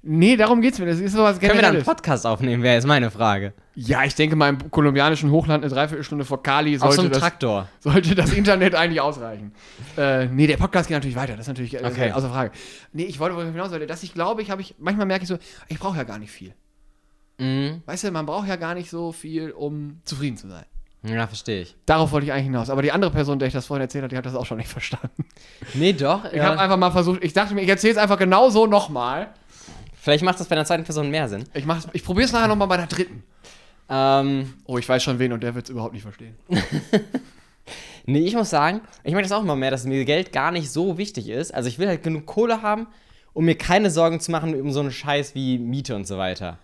Nee, 0.02 0.38
darum 0.38 0.62
geht's 0.62 0.80
mir. 0.80 0.86
Das 0.86 1.00
ist 1.00 1.12
sowas 1.12 1.40
Können 1.40 1.56
wir 1.56 1.62
dann 1.62 1.76
einen. 1.76 1.84
Podcast 1.84 2.26
aufnehmen, 2.26 2.64
wäre 2.64 2.76
jetzt 2.76 2.88
meine 2.88 3.12
Frage. 3.12 3.54
Ja, 3.76 4.06
ich 4.06 4.16
denke 4.16 4.38
mal 4.38 4.48
im 4.50 4.72
kolumbianischen 4.72 5.30
Hochland 5.30 5.64
eine 5.64 5.74
Dreiviertelstunde 5.74 6.24
vor 6.24 6.42
Kali 6.42 6.78
so 6.78 6.86
sollte 6.86 7.02
einem 7.02 7.10
das, 7.12 7.20
Traktor. 7.20 7.68
sollte 7.82 8.16
das 8.16 8.32
Internet 8.32 8.76
eigentlich 8.76 9.02
ausreichen. 9.02 9.52
Äh, 9.98 10.28
nee, 10.28 10.48
der 10.48 10.56
Podcast 10.58 10.88
geht 10.88 10.96
natürlich 10.96 11.18
weiter. 11.18 11.34
Das 11.34 11.42
ist 11.42 11.48
natürlich 11.50 11.76
äh, 11.76 11.84
Okay. 11.86 12.12
außer 12.14 12.30
Frage. 12.30 12.52
Nee, 12.94 13.04
ich 13.04 13.20
wollte, 13.20 13.36
worauf 13.36 13.48
ich 13.48 13.54
hinaus 13.54 13.72
wollte, 13.72 13.88
dass 13.88 14.02
ich 14.04 14.14
glaube, 14.14 14.42
ich 14.42 14.52
habe 14.52 14.62
ich 14.62 14.76
manchmal 14.80 15.06
merke 15.06 15.24
ich 15.24 15.28
so, 15.30 15.38
ich 15.68 15.80
brauche 15.80 15.98
ja 15.98 16.04
gar 16.04 16.18
nicht 16.18 16.32
viel. 16.32 16.54
Mhm. 17.38 17.82
Weißt 17.86 18.06
du, 18.06 18.12
man 18.12 18.26
braucht 18.26 18.48
ja 18.48 18.56
gar 18.56 18.76
nicht 18.76 18.90
so 18.90 19.12
viel, 19.12 19.52
um 19.52 20.00
zufrieden 20.06 20.38
zu 20.38 20.48
sein. 20.48 20.66
Ja, 21.04 21.28
verstehe 21.28 21.62
ich. 21.62 21.76
Darauf 21.86 22.12
wollte 22.12 22.26
ich 22.26 22.32
eigentlich 22.34 22.46
hinaus. 22.46 22.70
Aber 22.70 22.82
die 22.82 22.92
andere 22.92 23.12
Person, 23.12 23.40
der 23.40 23.48
ich 23.48 23.54
das 23.54 23.66
vorhin 23.66 23.82
erzählt 23.82 24.04
habe, 24.04 24.10
die 24.10 24.18
hat 24.18 24.26
das 24.26 24.36
auch 24.36 24.46
schon 24.46 24.58
nicht 24.58 24.68
verstanden. 24.70 25.26
Nee, 25.74 25.92
doch. 25.94 26.24
Ich 26.32 26.40
habe 26.42 26.60
einfach 26.60 26.78
mal 26.78 26.92
versucht, 26.92 27.24
ich 27.24 27.34
dachte 27.34 27.54
mir, 27.54 27.62
ich 27.62 27.70
erzähle 27.70 27.92
es 27.94 27.98
einfach 27.98 28.18
genau 28.18 28.50
so 28.50 28.66
nochmal. 28.66 29.30
Vielleicht 30.10 30.24
macht 30.24 30.40
das 30.40 30.48
bei 30.48 30.56
einer 30.56 30.66
zweiten 30.66 30.84
Person 30.86 31.12
mehr 31.12 31.30
Sinn. 31.30 31.44
Ich, 31.54 31.66
mach's- 31.66 31.88
ich 31.94 32.04
probiere 32.04 32.26
es 32.26 32.32
nachher 32.34 32.48
nochmal 32.48 32.68
bei 32.68 32.78
der 32.78 32.88
dritten. 32.88 33.22
Ähm, 33.90 34.56
Oh, 34.66 34.80
ich 34.80 34.90
weiß 34.90 35.04
schon 35.04 35.20
wen 35.20 35.34
und 35.34 35.44
der 35.44 35.54
wird 35.54 35.66
es 35.66 35.70
überhaupt 35.70 35.94
nicht 35.94 36.02
verstehen. 36.02 36.36
nee, 38.06 38.22
ich 38.26 38.34
muss 38.34 38.50
sagen, 38.50 38.82
ich 39.04 39.14
merke 39.14 39.28
das 39.28 39.38
auch 39.38 39.44
immer 39.44 39.56
mehr, 39.56 39.70
dass 39.72 39.86
mir 39.86 40.04
Geld 40.06 40.32
gar 40.32 40.52
nicht 40.52 40.72
so 40.72 40.98
wichtig 40.98 41.30
ist. 41.30 41.54
Also 41.54 41.70
ich 41.70 41.78
will 41.78 41.88
halt 41.88 42.02
genug 42.02 42.26
Kohle 42.26 42.64
haben, 42.64 42.88
um 43.34 43.46
mir 43.46 43.56
keine 43.56 43.92
Sorgen 43.92 44.20
zu 44.20 44.32
machen 44.32 44.60
um 44.60 44.72
so 44.72 44.80
einen 44.80 44.92
Scheiß 44.92 45.36
wie 45.36 45.60
Miete 45.60 45.96
und 45.96 46.08
so 46.08 46.18
weiter. 46.18 46.58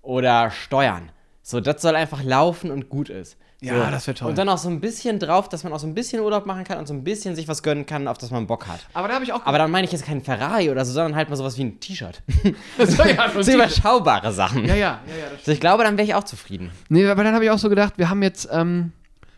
Oder 0.00 0.50
Steuern. 0.50 1.10
So, 1.42 1.60
das 1.60 1.82
soll 1.82 1.96
einfach 1.96 2.22
laufen 2.22 2.70
und 2.70 2.88
gut 2.88 3.10
ist. 3.10 3.36
Ja, 3.60 3.86
so. 3.86 3.90
das 3.90 4.06
wär 4.06 4.14
toll. 4.14 4.28
Und 4.28 4.38
dann 4.38 4.48
auch 4.48 4.58
so 4.58 4.68
ein 4.68 4.80
bisschen 4.80 5.18
drauf, 5.18 5.48
dass 5.48 5.64
man 5.64 5.72
auch 5.72 5.78
so 5.78 5.86
ein 5.86 5.94
bisschen 5.94 6.20
Urlaub 6.20 6.44
machen 6.44 6.64
kann 6.64 6.78
und 6.78 6.86
so 6.86 6.92
ein 6.92 7.04
bisschen 7.04 7.34
sich 7.34 7.48
was 7.48 7.62
gönnen 7.62 7.86
kann, 7.86 8.06
auf 8.06 8.18
das 8.18 8.30
man 8.30 8.46
Bock 8.46 8.66
hat. 8.66 8.80
Aber 8.92 9.08
da 9.08 9.14
habe 9.14 9.24
ich 9.24 9.32
auch. 9.32 9.46
Aber 9.46 9.56
dann 9.56 9.70
meine 9.70 9.86
ich 9.86 9.92
jetzt 9.92 10.04
keinen 10.04 10.22
Ferrari 10.22 10.70
oder 10.70 10.84
so, 10.84 10.92
sondern 10.92 11.16
halt 11.16 11.30
mal 11.30 11.36
sowas 11.36 11.56
wie 11.56 11.64
ein 11.64 11.80
T-Shirt. 11.80 12.22
so, 12.78 13.02
ja, 13.02 13.30
so 13.42 13.52
überschaubare 13.54 14.32
Sachen. 14.32 14.66
ja, 14.66 14.74
ja, 14.74 15.00
ja, 15.06 15.16
ja, 15.16 15.30
das 15.30 15.40
Also 15.40 15.52
ich 15.52 15.60
glaube, 15.60 15.84
dann 15.84 15.96
wäre 15.96 16.06
ich 16.06 16.14
auch 16.14 16.24
zufrieden. 16.24 16.70
Nee, 16.88 17.06
aber 17.06 17.24
dann 17.24 17.34
habe 17.34 17.44
ich 17.44 17.50
auch 17.50 17.58
so 17.58 17.70
gedacht, 17.70 17.94
wir 17.96 18.10
haben 18.10 18.22
jetzt, 18.22 18.48
ähm, 18.52 18.92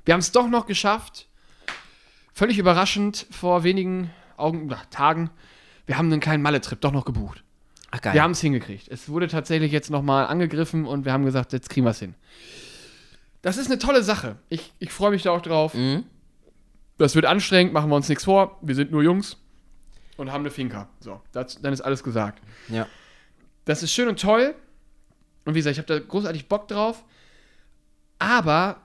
wir 0.05 0.15
haben 0.15 0.21
es 0.21 0.33
doch 0.33 0.49
noch 0.49 0.67
geschafft. 0.67 1.27
Völlig 2.35 2.59
überraschend, 2.59 3.27
vor 3.31 3.63
wenigen 3.63 4.11
Augen, 4.37 4.69
ach, 4.73 4.87
Tagen, 4.91 5.31
wir 5.87 5.97
haben 5.97 6.13
einen 6.13 6.21
kleinen 6.21 6.43
Malle-Trip 6.43 6.81
doch 6.81 6.93
noch 6.93 7.05
gebucht. 7.05 7.43
Ach 7.91 8.01
geil. 8.01 8.15
Wir 8.15 8.23
haben 8.23 8.33
es 8.33 8.41
hingekriegt. 8.41 8.89
Es 8.89 9.09
wurde 9.09 9.29
tatsächlich 9.29 9.73
jetzt 9.73 9.91
nochmal 9.91 10.27
angegriffen 10.27 10.87
und 10.87 11.05
wir 11.05 11.13
haben 11.13 11.25
gesagt, 11.25 11.53
jetzt 11.53 11.71
kriegen 11.71 11.87
wir 11.87 11.91
es 11.91 12.01
hin. 12.01 12.15
Das 13.43 13.57
ist 13.57 13.67
eine 13.71 13.79
tolle 13.79 14.03
Sache. 14.03 14.37
Ich, 14.49 14.73
ich 14.79 14.91
freue 14.93 15.11
mich 15.11 15.23
da 15.23 15.31
auch 15.31 15.43
drauf. 15.43 15.75
Mhm. 15.75 16.05
Das 16.99 17.15
wird 17.15 17.27
anstrengend, 17.27 17.73
machen 17.73 17.89
wir 17.91 17.97
uns 17.97 18.09
nichts 18.09 18.25
vor. 18.25 18.59
Wir 18.63 18.75
sind 18.75 18.91
nur 18.91 19.03
Jungs 19.03 19.37
und 20.17 20.33
haben 20.33 20.41
eine 20.43 20.51
Finca. 20.51 20.89
So, 21.01 21.21
das, 21.33 21.61
dann 21.63 21.73
ist 21.73 21.81
alles 21.81 22.03
gesagt. 22.03 22.43
Ja. 22.69 22.87
Das 23.65 23.83
ist 23.83 23.93
schön 23.93 24.09
und 24.09 24.21
toll. 24.21 24.55
Und 25.45 25.55
wie 25.55 25.59
gesagt, 25.61 25.73
ich 25.75 25.79
habe 25.79 25.87
da 25.87 25.99
großartig 26.05 26.49
Bock 26.49 26.67
drauf. 26.69 27.05
Aber 28.19 28.79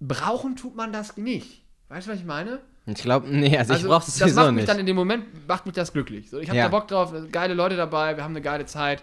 brauchen 0.00 0.56
tut 0.56 0.74
man 0.74 0.92
das 0.92 1.16
nicht. 1.16 1.62
Weißt 1.88 2.06
du, 2.06 2.12
was 2.12 2.18
ich 2.18 2.24
meine? 2.24 2.60
Ich 2.86 2.96
glaube, 2.96 3.28
nee, 3.28 3.56
also, 3.56 3.74
ich 3.74 3.82
brauche 3.84 4.04
das 4.04 4.06
das 4.06 4.16
sowieso 4.18 4.40
macht 4.40 4.48
mich 4.48 4.56
nicht. 4.56 4.68
dann 4.68 4.78
in 4.78 4.86
dem 4.86 4.96
Moment, 4.96 5.48
macht 5.48 5.64
mich 5.64 5.74
das 5.74 5.92
glücklich. 5.92 6.28
So, 6.28 6.38
ich 6.38 6.48
habe 6.48 6.58
Ja. 6.58 6.64
da 6.64 6.68
Bock 6.70 6.88
drauf, 6.88 7.14
geile 7.30 7.54
Leute 7.54 7.76
dabei, 7.76 8.16
wir 8.16 8.24
haben 8.24 8.32
eine 8.32 8.42
geile 8.42 8.66
Zeit. 8.66 9.02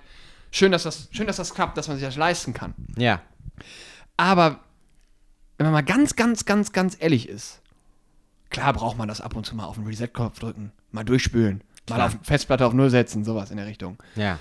Schön, 0.51 0.71
dass 0.71 0.83
das, 0.83 1.07
schön, 1.11 1.25
dass 1.25 1.37
das 1.37 1.53
klappt, 1.55 1.77
dass 1.77 1.87
man 1.87 1.97
sich 1.97 2.05
das 2.05 2.17
leisten 2.17 2.53
kann. 2.53 2.75
ja. 2.97 3.21
Aber 4.17 4.59
wenn 5.61 5.71
man 5.71 5.73
mal 5.73 5.83
ganz, 5.83 6.15
ganz, 6.15 6.45
ganz, 6.45 6.71
ganz 6.71 6.97
ehrlich 6.99 7.29
ist, 7.29 7.61
klar 8.49 8.73
braucht 8.73 8.97
man 8.97 9.07
das 9.07 9.21
ab 9.21 9.35
und 9.35 9.45
zu 9.45 9.55
mal 9.55 9.65
auf 9.65 9.75
den 9.75 9.85
Reset-Knopf 9.85 10.39
drücken, 10.39 10.71
mal 10.91 11.03
durchspülen, 11.03 11.63
mal 11.87 11.97
Klar. 11.97 12.07
auf 12.07 12.17
Festplatte 12.23 12.65
auf 12.65 12.73
Null 12.73 12.89
setzen, 12.89 13.23
sowas 13.23 13.51
in 13.51 13.57
der 13.57 13.67
Richtung. 13.67 13.97
Ja. 14.15 14.39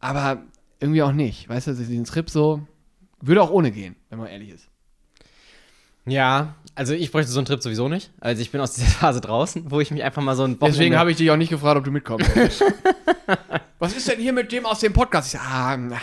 Aber 0.00 0.40
irgendwie 0.80 1.02
auch 1.02 1.12
nicht. 1.12 1.46
Weißt 1.46 1.66
du, 1.66 1.74
diesen 1.74 2.04
Trip 2.04 2.30
so, 2.30 2.66
würde 3.20 3.42
auch 3.42 3.50
ohne 3.50 3.70
gehen, 3.70 3.94
wenn 4.08 4.18
man 4.18 4.28
ehrlich 4.28 4.48
ist. 4.48 4.68
Ja, 6.06 6.54
also 6.74 6.94
ich 6.94 7.12
bräuchte 7.12 7.30
so 7.30 7.38
einen 7.40 7.46
Trip 7.46 7.62
sowieso 7.62 7.90
nicht. 7.90 8.12
Also 8.18 8.40
ich 8.40 8.50
bin 8.50 8.62
aus 8.62 8.72
dieser 8.72 8.88
Phase 8.88 9.20
draußen, 9.20 9.70
wo 9.70 9.78
ich 9.80 9.90
mich 9.90 10.02
einfach 10.02 10.22
mal 10.22 10.36
so 10.36 10.44
ein 10.44 10.58
Deswegen 10.58 10.96
habe 10.96 11.10
ich 11.10 11.18
dich 11.18 11.30
auch 11.30 11.36
nicht 11.36 11.50
gefragt, 11.50 11.76
ob 11.76 11.84
du 11.84 11.90
mitkommst. 11.90 12.30
Was 13.78 13.94
ist 13.94 14.08
denn 14.08 14.20
hier 14.20 14.32
mit 14.32 14.52
dem 14.52 14.64
aus 14.64 14.80
dem 14.80 14.94
Podcast? 14.94 15.34
Ich 15.34 15.38
sag, 15.38 15.50
ah, 15.50 15.76
na, 15.76 15.98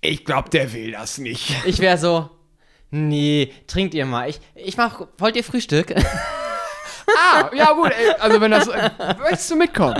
ich 0.00 0.24
glaube, 0.24 0.50
der 0.50 0.72
will 0.72 0.90
das 0.90 1.18
nicht. 1.18 1.54
Ich 1.64 1.78
wäre 1.78 1.96
so, 1.96 2.28
nee, 2.90 3.52
trinkt 3.66 3.94
ihr 3.94 4.06
mal. 4.06 4.28
Ich, 4.28 4.40
ich 4.54 4.76
mach, 4.76 5.02
wollt 5.18 5.36
ihr 5.36 5.44
Frühstück? 5.44 5.94
Ah, 7.32 7.48
ja 7.54 7.72
gut, 7.72 7.90
ey, 7.90 8.10
also 8.18 8.38
wenn 8.38 8.50
das, 8.50 8.68
äh, 8.68 8.90
möchtest 9.18 9.50
du 9.50 9.56
mitkommen? 9.56 9.98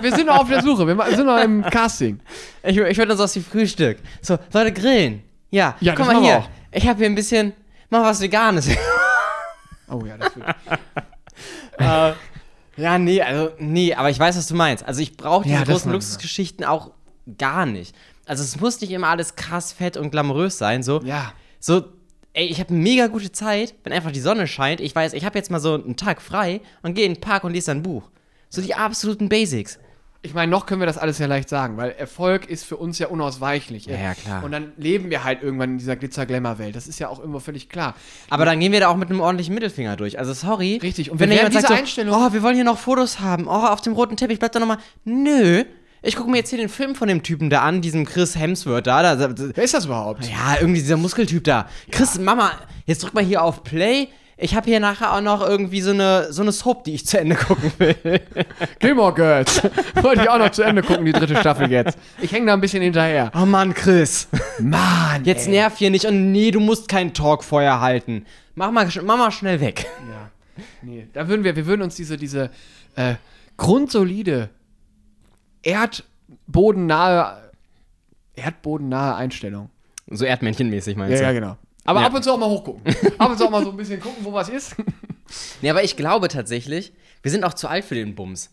Wir 0.00 0.12
sind 0.12 0.26
noch 0.26 0.38
auf 0.40 0.48
der 0.48 0.60
Suche, 0.60 0.84
wir 0.88 1.16
sind 1.16 1.26
noch 1.26 1.40
im 1.40 1.62
Casting. 1.62 2.18
Ich, 2.64 2.76
ich 2.76 2.98
würde 2.98 3.16
so 3.16 3.22
aus 3.22 3.36
wie 3.36 3.40
Frühstück. 3.42 3.98
So, 4.20 4.36
Leute, 4.52 4.72
grillen. 4.72 5.22
Ja, 5.50 5.76
Ja, 5.78 5.94
guck 5.94 6.06
mal 6.08 6.20
hier. 6.20 6.38
auch. 6.38 6.48
Ich 6.72 6.88
habe 6.88 6.98
hier 6.98 7.06
ein 7.06 7.14
bisschen, 7.14 7.52
mach 7.90 8.02
was 8.02 8.20
Veganes. 8.20 8.68
Oh 9.88 10.04
ja, 10.04 10.16
das 10.16 10.34
wird. 10.34 10.46
äh, 11.78 12.12
ja, 12.82 12.98
nee, 12.98 13.22
also, 13.22 13.50
nee, 13.58 13.94
aber 13.94 14.10
ich 14.10 14.18
weiß, 14.18 14.36
was 14.36 14.46
du 14.48 14.54
meinst. 14.56 14.84
Also 14.84 15.00
ich 15.00 15.16
brauche 15.16 15.44
diese 15.44 15.54
Ja, 15.58 15.64
großen. 15.64 15.92
Luxusgeschichten 15.92 16.64
auch 16.64 16.90
gar 17.38 17.66
nicht. 17.66 17.94
Also 18.26 18.42
es 18.42 18.58
muss 18.58 18.80
nicht 18.80 18.90
immer 18.90 19.08
alles 19.08 19.36
krass, 19.36 19.72
fett 19.72 19.96
und 19.96 20.10
glamourös 20.10 20.58
sein. 20.58 20.82
So, 20.82 21.00
Ja. 21.04 21.34
so 21.60 21.84
ey, 22.34 22.46
ich 22.46 22.60
habe 22.60 22.72
mega 22.74 23.06
gute 23.08 23.32
Zeit, 23.32 23.74
wenn 23.84 23.92
einfach 23.92 24.10
die 24.12 24.20
Sonne 24.20 24.46
scheint. 24.46 24.80
Ich 24.80 24.94
weiß, 24.94 25.12
ich 25.12 25.24
habe 25.24 25.38
jetzt 25.38 25.50
mal 25.50 25.60
so 25.60 25.74
einen 25.74 25.96
Tag 25.96 26.20
frei 26.22 26.60
und 26.82 26.94
gehe 26.94 27.04
in 27.06 27.14
den 27.14 27.20
Park 27.20 27.44
und 27.44 27.52
lese 27.52 27.70
ein 27.70 27.82
Buch. 27.82 28.10
So 28.48 28.60
die 28.62 28.74
absoluten 28.74 29.28
Basics. 29.28 29.78
Ich 30.24 30.34
meine, 30.34 30.52
noch 30.52 30.66
können 30.66 30.80
wir 30.80 30.86
das 30.86 30.98
alles 30.98 31.18
ja 31.18 31.26
leicht 31.26 31.48
sagen, 31.48 31.76
weil 31.78 31.90
Erfolg 31.90 32.48
ist 32.48 32.64
für 32.64 32.76
uns 32.76 32.96
ja 33.00 33.08
unausweichlich. 33.08 33.86
Ja, 33.86 33.96
ja, 33.96 34.14
klar. 34.14 34.44
Und 34.44 34.52
dann 34.52 34.72
leben 34.76 35.10
wir 35.10 35.24
halt 35.24 35.42
irgendwann 35.42 35.70
in 35.72 35.78
dieser 35.78 35.96
Glitzer-Glamour-Welt. 35.96 36.76
Das 36.76 36.86
ist 36.86 37.00
ja 37.00 37.08
auch 37.08 37.18
irgendwo 37.18 37.40
völlig 37.40 37.68
klar. 37.68 37.96
Aber 38.30 38.44
dann 38.44 38.60
gehen 38.60 38.70
wir 38.70 38.78
da 38.78 38.86
auch 38.88 38.96
mit 38.96 39.10
einem 39.10 39.18
ordentlichen 39.20 39.52
Mittelfinger 39.52 39.96
durch. 39.96 40.20
Also 40.20 40.32
sorry. 40.32 40.78
Richtig, 40.80 41.10
und 41.10 41.18
wenn 41.18 41.28
wir 41.28 41.38
da 41.38 41.42
werden 41.42 41.52
jemand 41.52 41.64
diese 41.64 41.66
sagt 41.68 41.80
Einstellung- 41.80 42.14
so, 42.14 42.26
oh, 42.28 42.32
wir 42.32 42.42
wollen 42.44 42.54
hier 42.54 42.62
noch 42.64 42.78
Fotos 42.78 43.18
haben. 43.18 43.48
Oh, 43.48 43.50
auf 43.50 43.80
dem 43.80 43.94
roten 43.94 44.16
Teppich 44.16 44.38
bleibt 44.38 44.54
doch 44.54 44.60
noch 44.60 44.68
mal. 44.68 44.78
Nö. 45.04 45.64
Ich 46.04 46.16
gucke 46.16 46.30
mir 46.30 46.38
jetzt 46.38 46.50
hier 46.50 46.58
den 46.58 46.68
Film 46.68 46.94
von 46.96 47.06
dem 47.08 47.22
Typen 47.22 47.48
da 47.48 47.62
an, 47.62 47.80
diesem 47.80 48.04
Chris 48.04 48.36
Hemsworth 48.36 48.86
da. 48.86 49.02
da, 49.02 49.14
da 49.28 49.34
Wer 49.54 49.64
ist 49.64 49.72
das 49.74 49.84
überhaupt? 49.86 50.24
ja, 50.28 50.56
irgendwie 50.60 50.80
dieser 50.80 50.96
Muskeltyp 50.96 51.44
da. 51.44 51.68
Chris, 51.90 52.18
Mama, 52.18 52.50
jetzt 52.86 53.02
drück 53.04 53.14
mal 53.14 53.22
hier 53.24 53.42
auf 53.42 53.62
Play. 53.62 54.08
Ich 54.36 54.56
habe 54.56 54.66
hier 54.68 54.80
nachher 54.80 55.12
auch 55.14 55.20
noch 55.20 55.40
irgendwie 55.40 55.80
so 55.80 55.92
eine, 55.92 56.32
so 56.32 56.42
eine 56.42 56.50
Soap, 56.50 56.82
die 56.82 56.94
ich 56.94 57.06
zu 57.06 57.20
Ende 57.20 57.36
gucken 57.36 57.70
will. 57.78 57.94
Gilmore 58.80 59.14
Girls. 59.14 59.62
Wollte 60.02 60.22
ich 60.22 60.28
auch 60.28 60.38
noch 60.38 60.50
zu 60.50 60.62
Ende 60.62 60.82
gucken, 60.82 61.04
die 61.04 61.12
dritte 61.12 61.36
Staffel 61.36 61.70
jetzt. 61.70 61.96
Ich 62.20 62.32
hänge 62.32 62.46
da 62.46 62.54
ein 62.54 62.60
bisschen 62.60 62.82
hinterher. 62.82 63.30
Oh 63.40 63.46
Mann, 63.46 63.72
Chris. 63.72 64.26
Mann, 64.58 65.22
Jetzt 65.24 65.46
ey. 65.46 65.52
nerv 65.52 65.76
hier 65.76 65.90
nicht 65.90 66.06
und 66.06 66.32
nee, 66.32 66.50
du 66.50 66.58
musst 66.58 66.88
kein 66.88 67.14
Talkfeuer 67.14 67.80
halten. 67.80 68.26
Mach 68.56 68.72
mal, 68.72 68.88
mach 69.04 69.16
mal 69.16 69.30
schnell 69.30 69.60
weg. 69.60 69.86
Ja. 70.10 70.64
Nee, 70.82 71.06
da 71.12 71.28
würden 71.28 71.44
wir, 71.44 71.54
wir 71.54 71.66
würden 71.66 71.82
uns 71.82 71.94
diese, 71.94 72.16
diese 72.16 72.50
äh, 72.96 73.14
grundsolide, 73.56 74.50
erdbodennahe, 75.62 77.50
erdbodennahe 78.36 79.14
Einstellung. 79.16 79.70
So 80.08 80.24
Erdmännchenmäßig 80.24 80.96
meinst 80.96 81.12
Ja, 81.12 81.18
du? 81.18 81.24
ja, 81.24 81.32
genau. 81.32 81.56
Aber 81.84 82.00
Ja. 82.00 82.06
ab 82.06 82.14
und 82.14 82.22
zu 82.22 82.32
auch 82.32 82.38
mal 82.38 82.48
hochgucken. 82.48 82.82
ab 83.18 83.30
und 83.30 83.38
zu 83.38 83.46
auch 83.46 83.50
mal 83.50 83.64
so 83.64 83.70
ein 83.70 83.76
bisschen 83.76 84.00
gucken, 84.00 84.24
wo 84.24 84.32
was 84.32 84.48
ist. 84.48 84.76
Nee, 85.62 85.70
aber 85.70 85.82
ich 85.82 85.96
glaube 85.96 86.28
tatsächlich, 86.28 86.92
wir 87.22 87.30
sind 87.30 87.42
auch 87.44 87.54
zu 87.54 87.66
alt 87.66 87.86
für 87.86 87.94
den 87.94 88.14
Bums. 88.14 88.50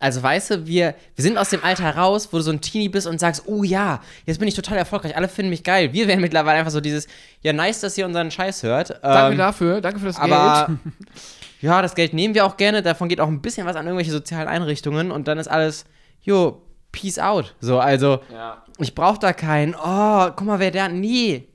Also 0.00 0.20
weißt 0.20 0.50
du, 0.50 0.66
wir, 0.66 0.96
wir 1.14 1.22
sind 1.22 1.38
aus 1.38 1.50
dem 1.50 1.62
Alter 1.62 1.94
raus, 1.96 2.30
wo 2.32 2.38
du 2.38 2.42
so 2.42 2.50
ein 2.50 2.60
Teenie 2.60 2.88
bist 2.88 3.06
und 3.06 3.20
sagst, 3.20 3.44
oh 3.46 3.62
ja, 3.62 4.02
jetzt 4.24 4.38
bin 4.40 4.48
ich 4.48 4.54
total 4.54 4.76
erfolgreich, 4.76 5.16
alle 5.16 5.28
finden 5.28 5.50
mich 5.50 5.62
geil. 5.62 5.92
Wir 5.92 6.08
wären 6.08 6.20
mittlerweile 6.20 6.58
einfach 6.58 6.72
so 6.72 6.80
dieses, 6.80 7.06
ja 7.42 7.52
nice, 7.52 7.78
dass 7.80 7.96
ihr 7.96 8.04
unseren 8.06 8.32
Scheiß 8.32 8.64
hört. 8.64 8.90
Danke 9.04 9.32
Ähm, 9.34 9.38
dafür, 9.38 9.80
danke 9.80 10.00
für 10.00 10.06
das 10.06 10.16
aber 10.18 10.66
Geld. 10.66 10.78
ja, 11.62 11.80
das 11.80 11.94
Geld 11.94 12.12
nehmen 12.12 12.34
wir 12.34 12.44
auch 12.44 12.56
gerne, 12.56 12.82
davon 12.82 13.08
geht 13.08 13.20
auch 13.20 13.28
ein 13.28 13.40
bisschen 13.40 13.64
was 13.64 13.76
an 13.76 13.86
irgendwelche 13.86 14.10
sozialen 14.10 14.48
Einrichtungen 14.48 15.12
und 15.12 15.28
dann 15.28 15.38
ist 15.38 15.46
alles, 15.46 15.84
jo, 16.26 16.62
peace 16.92 17.18
out. 17.18 17.54
So, 17.60 17.78
also, 17.80 18.20
Ja. 18.32 18.62
ich 18.78 18.94
brauche 18.94 19.18
da 19.18 19.32
keinen, 19.32 19.74
oh, 19.74 20.30
guck 20.36 20.42
mal, 20.42 20.58
wer 20.58 20.70
der, 20.70 20.88
nee. 20.90 21.48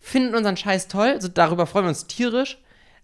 Finden 0.00 0.34
unseren 0.34 0.56
Scheiß 0.56 0.88
toll, 0.88 1.20
so, 1.20 1.28
darüber 1.28 1.66
freuen 1.66 1.86
wir 1.86 1.88
uns 1.90 2.06
tierisch, 2.06 2.58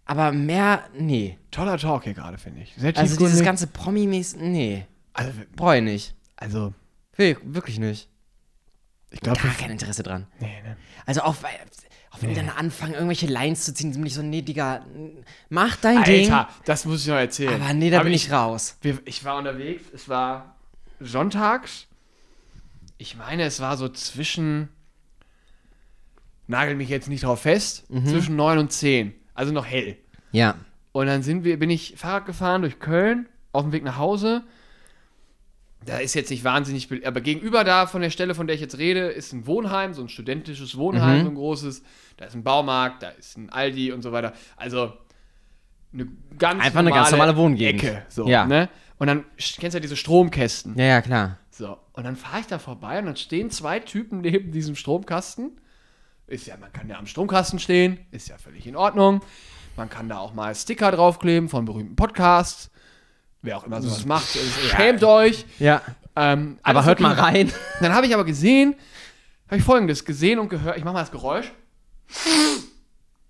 aber 0.05 0.33
mehr, 0.33 0.85
nee. 0.95 1.38
Toller 1.50 1.79
Talk 1.79 2.05
hier 2.05 2.14
gerade, 2.14 2.37
finde 2.38 2.62
ich. 2.62 2.75
Sehr 2.76 2.97
Also 2.97 3.17
dieses 3.17 3.43
ganze 3.43 3.67
Promi-mäßig, 3.67 4.38
nee, 4.40 4.87
Also, 5.14 5.33
brauche 5.57 5.76
ich 5.79 5.83
nicht. 5.83 6.14
also, 6.37 6.73
Will, 7.17 7.37
wirklich 7.43 7.79
nicht. 7.79 8.09
ich 9.11 9.21
glaube, 9.21 9.40
Gar 9.43 9.52
kein 9.55 9.71
Interesse 9.71 10.02
dran. 10.02 10.26
nee, 10.40 10.62
ne. 10.62 10.76
Also 11.07 11.23
auch, 11.23 11.37
weil- 11.43 11.50
auch 12.12 12.21
wenn 12.23 12.31
die 12.31 12.35
dann 12.35 12.49
anfangen, 12.50 12.95
irgendwelche 12.95 13.26
Lines 13.29 13.64
zu 13.64 13.73
ziehen, 13.73 13.88
die 13.90 13.95
sind 13.95 14.02
nicht 14.02 14.14
so, 14.14 14.23
nee, 14.23 14.43
Digga, 14.43 14.85
mach 15.49 15.76
dein 15.76 16.02
Ding. 16.05 16.31
Alter, 16.33 16.49
das 16.64 16.85
muss 16.85 17.02
ich 17.02 17.07
noch 17.09 17.14
erzählen. 17.17 17.55
Aber 17.62 17.73
nee, 17.73 17.88
da 17.88 17.99
Aber 17.99 18.05
bin 18.05 18.12
ich 18.14 18.31
raus. 18.33 18.76
Wir, 18.83 18.99
ich 19.05 19.25
war 19.25 19.37
unterwegs, 19.38 19.85
es 19.95 20.09
war 20.09 20.57
sonntags. 21.00 21.87
Ich 22.99 23.16
meine, 23.16 23.45
es 23.45 23.61
war 23.61 23.76
so 23.76 23.88
zwischen, 23.88 24.69
nagel 26.47 26.75
mich 26.75 26.88
jetzt 26.88 27.09
nicht 27.09 27.25
drauf 27.25 27.42
fest, 27.42 27.88
Mhm. 27.90 28.07
zwischen 28.07 28.37
9 28.37 28.59
und 28.59 28.73
10. 28.73 29.14
Also 29.35 29.52
noch 29.52 29.66
hell. 29.66 29.97
Ja. 30.33 30.57
Und 30.92 31.07
dann 31.07 31.23
sind 31.23 31.45
wir, 31.45 31.59
bin 31.59 31.71
ich 31.71 31.95
Fahrrad 31.97 32.26
gefahren 32.26 32.62
durch 32.62 32.78
Köln, 32.80 33.28
auf 33.52 33.62
dem 33.62 33.73
Weg 33.73 33.85
nach 33.85 33.97
Hause. 33.97 34.42
Da 35.87 35.97
ist 35.99 36.14
jetzt 36.14 36.30
nicht 36.30 36.45
wahnsinnig, 36.45 36.88
aber 37.07 37.21
gegenüber 37.23 37.64
da 37.64 37.87
von 37.87 38.02
der 38.02 38.11
Stelle, 38.11 38.35
von 38.35 38.47
der 38.47 38.54
ich 38.54 38.61
jetzt 38.61 38.76
rede, 38.76 39.07
ist 39.07 39.33
ein 39.33 39.47
Wohnheim, 39.47 39.95
so 39.95 40.02
ein 40.02 40.09
studentisches 40.11 40.76
Wohnheim, 40.76 41.21
Mhm. 41.21 41.25
so 41.25 41.28
ein 41.30 41.35
großes. 41.37 41.83
Da 42.19 42.26
ist 42.26 42.35
ein 42.35 42.42
Baumarkt, 42.45 43.02
da 43.02 43.09
ist 43.11 43.38
ein 43.38 43.49
Aldi 43.50 43.92
und 43.92 44.02
so 44.02 44.12
weiter. 44.12 44.35
Also 44.57 44.92
eine 45.95 46.07
ganz 46.38 46.62
Einfach 46.62 46.80
eine 46.80 46.90
ganz 46.90 47.11
normale 47.12 47.35
Wohngegend. 47.37 47.83
Ecke. 47.83 48.02
So, 48.11 48.28
Ja. 48.28 48.45
ne? 48.45 48.69
Und 49.00 49.07
dann 49.07 49.25
kennst 49.38 49.75
du 49.75 49.78
ja 49.78 49.80
diese 49.80 49.97
Stromkästen. 49.97 50.78
Ja, 50.78 50.85
ja, 50.85 51.00
klar. 51.00 51.38
So. 51.50 51.78
Und 51.95 52.04
dann 52.04 52.16
fahre 52.16 52.40
ich 52.40 52.47
da 52.47 52.59
vorbei 52.59 52.99
und 52.99 53.07
dann 53.07 53.16
stehen 53.16 53.50
zwei 53.50 53.80
Typen 53.80 54.21
neben 54.21 54.52
diesem 54.52 54.76
Stromkasten. 54.76 55.59
Ist 56.26 56.47
ja, 56.47 56.59
man 56.59 56.71
kann 56.71 56.87
ja 56.87 56.99
am 56.99 57.07
Stromkasten 57.07 57.59
stehen, 57.59 57.99
ist 58.11 58.28
ja 58.28 58.37
völlig 58.37 58.66
in 58.66 58.76
Ordnung. 58.76 59.23
Man 59.75 59.88
kann 59.88 60.11
da 60.11 60.19
auch 60.19 60.35
mal 60.35 60.54
Sticker 60.54 60.92
draufkleben 60.92 61.49
von 61.49 61.64
berühmten 61.64 61.97
Podcasts. 61.97 62.71
Wer 63.40 63.57
auch 63.57 63.64
immer 63.64 63.80
sowas 63.80 64.04
macht, 64.04 64.28
schämt 64.69 65.02
euch. 65.02 65.47
Ja. 65.59 65.80
Ähm, 66.14 66.59
Aber 66.62 66.85
hört 66.85 67.00
mal 67.00 67.12
okay. 67.12 67.21
rein. 67.23 67.52
Dann 67.80 67.95
habe 67.95 68.07
ich 68.07 68.12
aber 68.12 68.26
gesehen, 68.26 68.75
habe 69.47 69.57
ich 69.57 69.64
folgendes 69.64 70.04
gesehen 70.04 70.38
und 70.38 70.50
gehört. 70.50 70.76
Ich 70.76 70.85
mache 70.85 70.92
mal 70.92 71.00
das 71.00 71.11
Geräusch. 71.11 71.50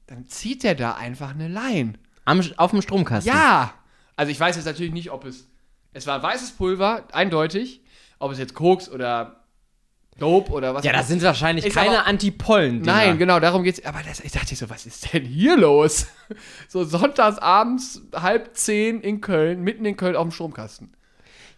Dann 0.08 0.26
zieht 0.26 0.64
der 0.64 0.74
da 0.74 0.94
einfach 0.94 1.30
eine 1.30 1.46
Line. 1.46 1.92
Am, 2.24 2.42
auf 2.56 2.72
dem 2.72 2.82
Stromkasten. 2.82 3.32
Ja! 3.32 3.72
Also 4.16 4.32
ich 4.32 4.40
weiß 4.40 4.56
jetzt 4.56 4.64
natürlich 4.64 4.92
nicht, 4.92 5.12
ob 5.12 5.24
es. 5.24 5.46
Es 5.92 6.06
war 6.06 6.22
weißes 6.22 6.52
Pulver, 6.52 7.04
eindeutig. 7.12 7.82
Ob 8.18 8.32
es 8.32 8.38
jetzt 8.38 8.54
Koks 8.54 8.88
oder 8.88 9.44
Dope 10.18 10.52
oder 10.52 10.74
was 10.74 10.84
Ja, 10.84 10.92
das 10.92 11.08
sind 11.08 11.22
wahrscheinlich 11.22 11.66
Ist 11.66 11.74
keine 11.74 12.04
Antipollen. 12.06 12.82
Nein, 12.82 13.18
genau, 13.18 13.40
darum 13.40 13.62
geht's. 13.62 13.84
Aber 13.84 14.00
das, 14.06 14.20
ich 14.20 14.32
dachte 14.32 14.54
so, 14.54 14.68
was 14.70 14.86
ist 14.86 15.12
denn 15.12 15.24
hier 15.24 15.56
los? 15.56 16.06
So 16.68 16.84
sonntags 16.84 17.38
abends, 17.38 18.02
halb 18.14 18.56
zehn 18.56 19.00
in 19.00 19.20
Köln, 19.20 19.62
mitten 19.62 19.84
in 19.84 19.96
Köln 19.96 20.14
auf 20.14 20.22
dem 20.22 20.30
Stromkasten. 20.30 20.94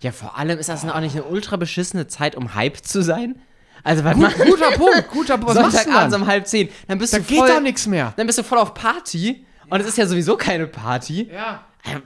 Ja, 0.01 0.13
vor 0.13 0.39
allem 0.39 0.59
ist 0.59 0.69
das 0.71 0.85
auch 0.89 1.01
nicht 1.01 1.15
eine 1.15 1.25
ultra 1.25 1.57
beschissene 1.57 2.07
Zeit, 2.07 2.35
um 2.35 2.55
Hype 2.55 2.79
zu 2.79 3.03
sein. 3.03 3.41
Also, 3.85 4.05
was 4.05 4.17
macht 4.17 4.39
Guter 4.39 4.71
Punkt, 4.77 5.09
guter 5.11 5.39
Punkt. 5.39 5.55
Sonntagabends 5.55 6.17
um 6.17 6.27
halb 6.27 6.47
zehn? 6.47 6.71
Dann 6.89 6.99
bist 6.99 7.13
Da 7.13 7.19
du 7.19 7.25
geht 7.25 7.39
voll, 7.39 7.49
doch 7.49 7.61
nichts 7.61 7.87
mehr. 7.87 8.15
Dann 8.17 8.27
bist 8.27 8.39
du 8.39 8.43
voll 8.45 8.59
auf 8.59 8.73
Party. 8.75 9.45
Und 9.69 9.81
es 9.81 9.87
ist 9.87 9.99
ja 9.99 10.07
sowieso 10.07 10.37
keine 10.37 10.67
Party. 10.67 11.31
Ja. 11.33 11.65
Äh, 11.85 11.99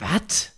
Was? 0.00 0.52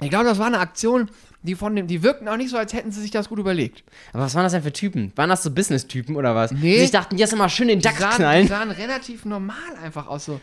Ich 0.00 0.10
glaube, 0.10 0.24
das 0.24 0.38
war 0.38 0.46
eine 0.46 0.58
Aktion, 0.58 1.08
die 1.42 1.54
von 1.54 1.76
dem, 1.76 1.86
die 1.86 2.02
wirkten 2.02 2.26
auch 2.28 2.36
nicht 2.36 2.50
so, 2.50 2.56
als 2.56 2.72
hätten 2.72 2.90
sie 2.90 3.00
sich 3.00 3.10
das 3.10 3.28
gut 3.28 3.38
überlegt. 3.38 3.84
Aber 4.12 4.24
was 4.24 4.34
waren 4.34 4.42
das 4.42 4.52
denn 4.52 4.62
für 4.62 4.72
Typen? 4.72 5.12
Waren 5.16 5.28
das 5.30 5.42
so 5.42 5.50
Business-Typen 5.52 6.16
oder 6.16 6.34
was? 6.34 6.50
Nee. 6.50 6.74
Die 6.74 6.80
sich 6.80 6.90
dachten, 6.90 7.16
jetzt 7.16 7.34
mal 7.36 7.48
schön 7.48 7.68
den 7.68 7.78
Die 7.78 7.84
DAX 7.84 7.98
sahen, 7.98 8.10
die 8.12 8.16
knallen. 8.16 8.48
sahen 8.48 8.70
relativ 8.72 9.24
normal 9.24 9.76
einfach 9.82 10.06
aus, 10.08 10.24
so. 10.24 10.40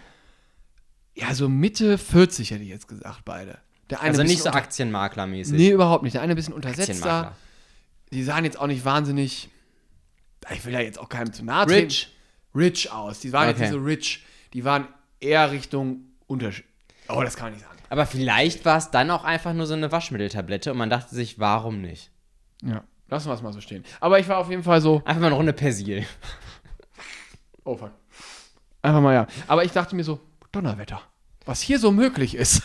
Ja, 1.16 1.34
so 1.34 1.50
Mitte 1.50 1.98
40 1.98 2.52
hätte 2.52 2.64
ich 2.64 2.70
jetzt 2.70 2.88
gesagt, 2.88 3.26
beide. 3.26 3.58
Also 4.00 4.24
nicht 4.24 4.42
so 4.42 4.50
Aktienmakler-mäßig. 4.52 5.52
Nee, 5.54 5.72
überhaupt 5.72 6.04
nicht. 6.04 6.14
Der 6.14 6.22
eine 6.22 6.34
ein 6.34 6.36
bisschen 6.38 6.54
untersetzter. 6.54 7.36
Die 8.14 8.24
sahen 8.24 8.46
jetzt 8.46 8.58
auch 8.58 8.68
nicht 8.68 8.86
wahnsinnig. 8.86 9.50
Ich 10.54 10.66
will 10.66 10.74
ja 10.74 10.80
jetzt 10.80 10.98
auch 10.98 11.10
keinem 11.10 11.34
zu 11.34 11.44
nahe 11.44 11.66
treten. 11.66 11.88
Rich. 11.88 12.16
Rich 12.56 12.92
aus. 12.92 13.20
Die 13.20 13.34
waren 13.34 13.50
Okay. 13.50 13.52
jetzt 13.52 13.60
nicht 13.60 13.72
so 13.72 13.86
rich. 13.86 14.26
Die 14.54 14.64
waren 14.64 14.88
eher 15.20 15.52
Richtung 15.52 16.06
Unterschied. 16.28 16.66
Oh, 17.10 17.22
das 17.22 17.36
kann 17.36 17.48
man 17.48 17.54
nicht 17.54 17.66
sagen. 17.66 17.71
Aber 17.92 18.06
vielleicht 18.06 18.64
war 18.64 18.78
es 18.78 18.90
dann 18.90 19.12
auch 19.12 19.26
einfach 19.26 19.52
nur 19.52 19.68
so 19.68 19.74
eine 19.74 19.92
Waschmitteltablette 19.92 20.72
und 20.72 20.78
man 20.78 20.90
dachte 20.90 21.14
sich, 21.14 21.40
warum 21.40 21.82
nicht? 21.82 22.10
Ja. 22.64 22.86
Lassen 23.10 23.28
wir 23.28 23.34
es 23.34 23.42
mal 23.42 23.52
so 23.52 23.60
stehen. 23.60 23.84
Aber 24.00 24.18
ich 24.18 24.30
war 24.30 24.38
auf 24.38 24.50
jeden 24.50 24.64
Fall 24.64 24.80
so. 24.80 25.02
Einfach 25.04 25.20
mal 25.20 25.28
eine 25.28 25.36
Runde 25.36 25.52
Persil. 25.52 26.06
Oh 27.66 27.76
fuck. 27.76 27.92
Einfach 28.82 29.02
mal 29.02 29.14
ja. 29.14 29.28
Aber 29.46 29.66
ich 29.66 29.74
dachte 29.74 29.98
mir 29.98 30.06
so, 30.06 30.22
Donnerwetter. 30.54 31.02
Was 31.44 31.60
hier 31.60 31.80
so 31.80 31.92
möglich 31.92 32.34
ist. 32.34 32.64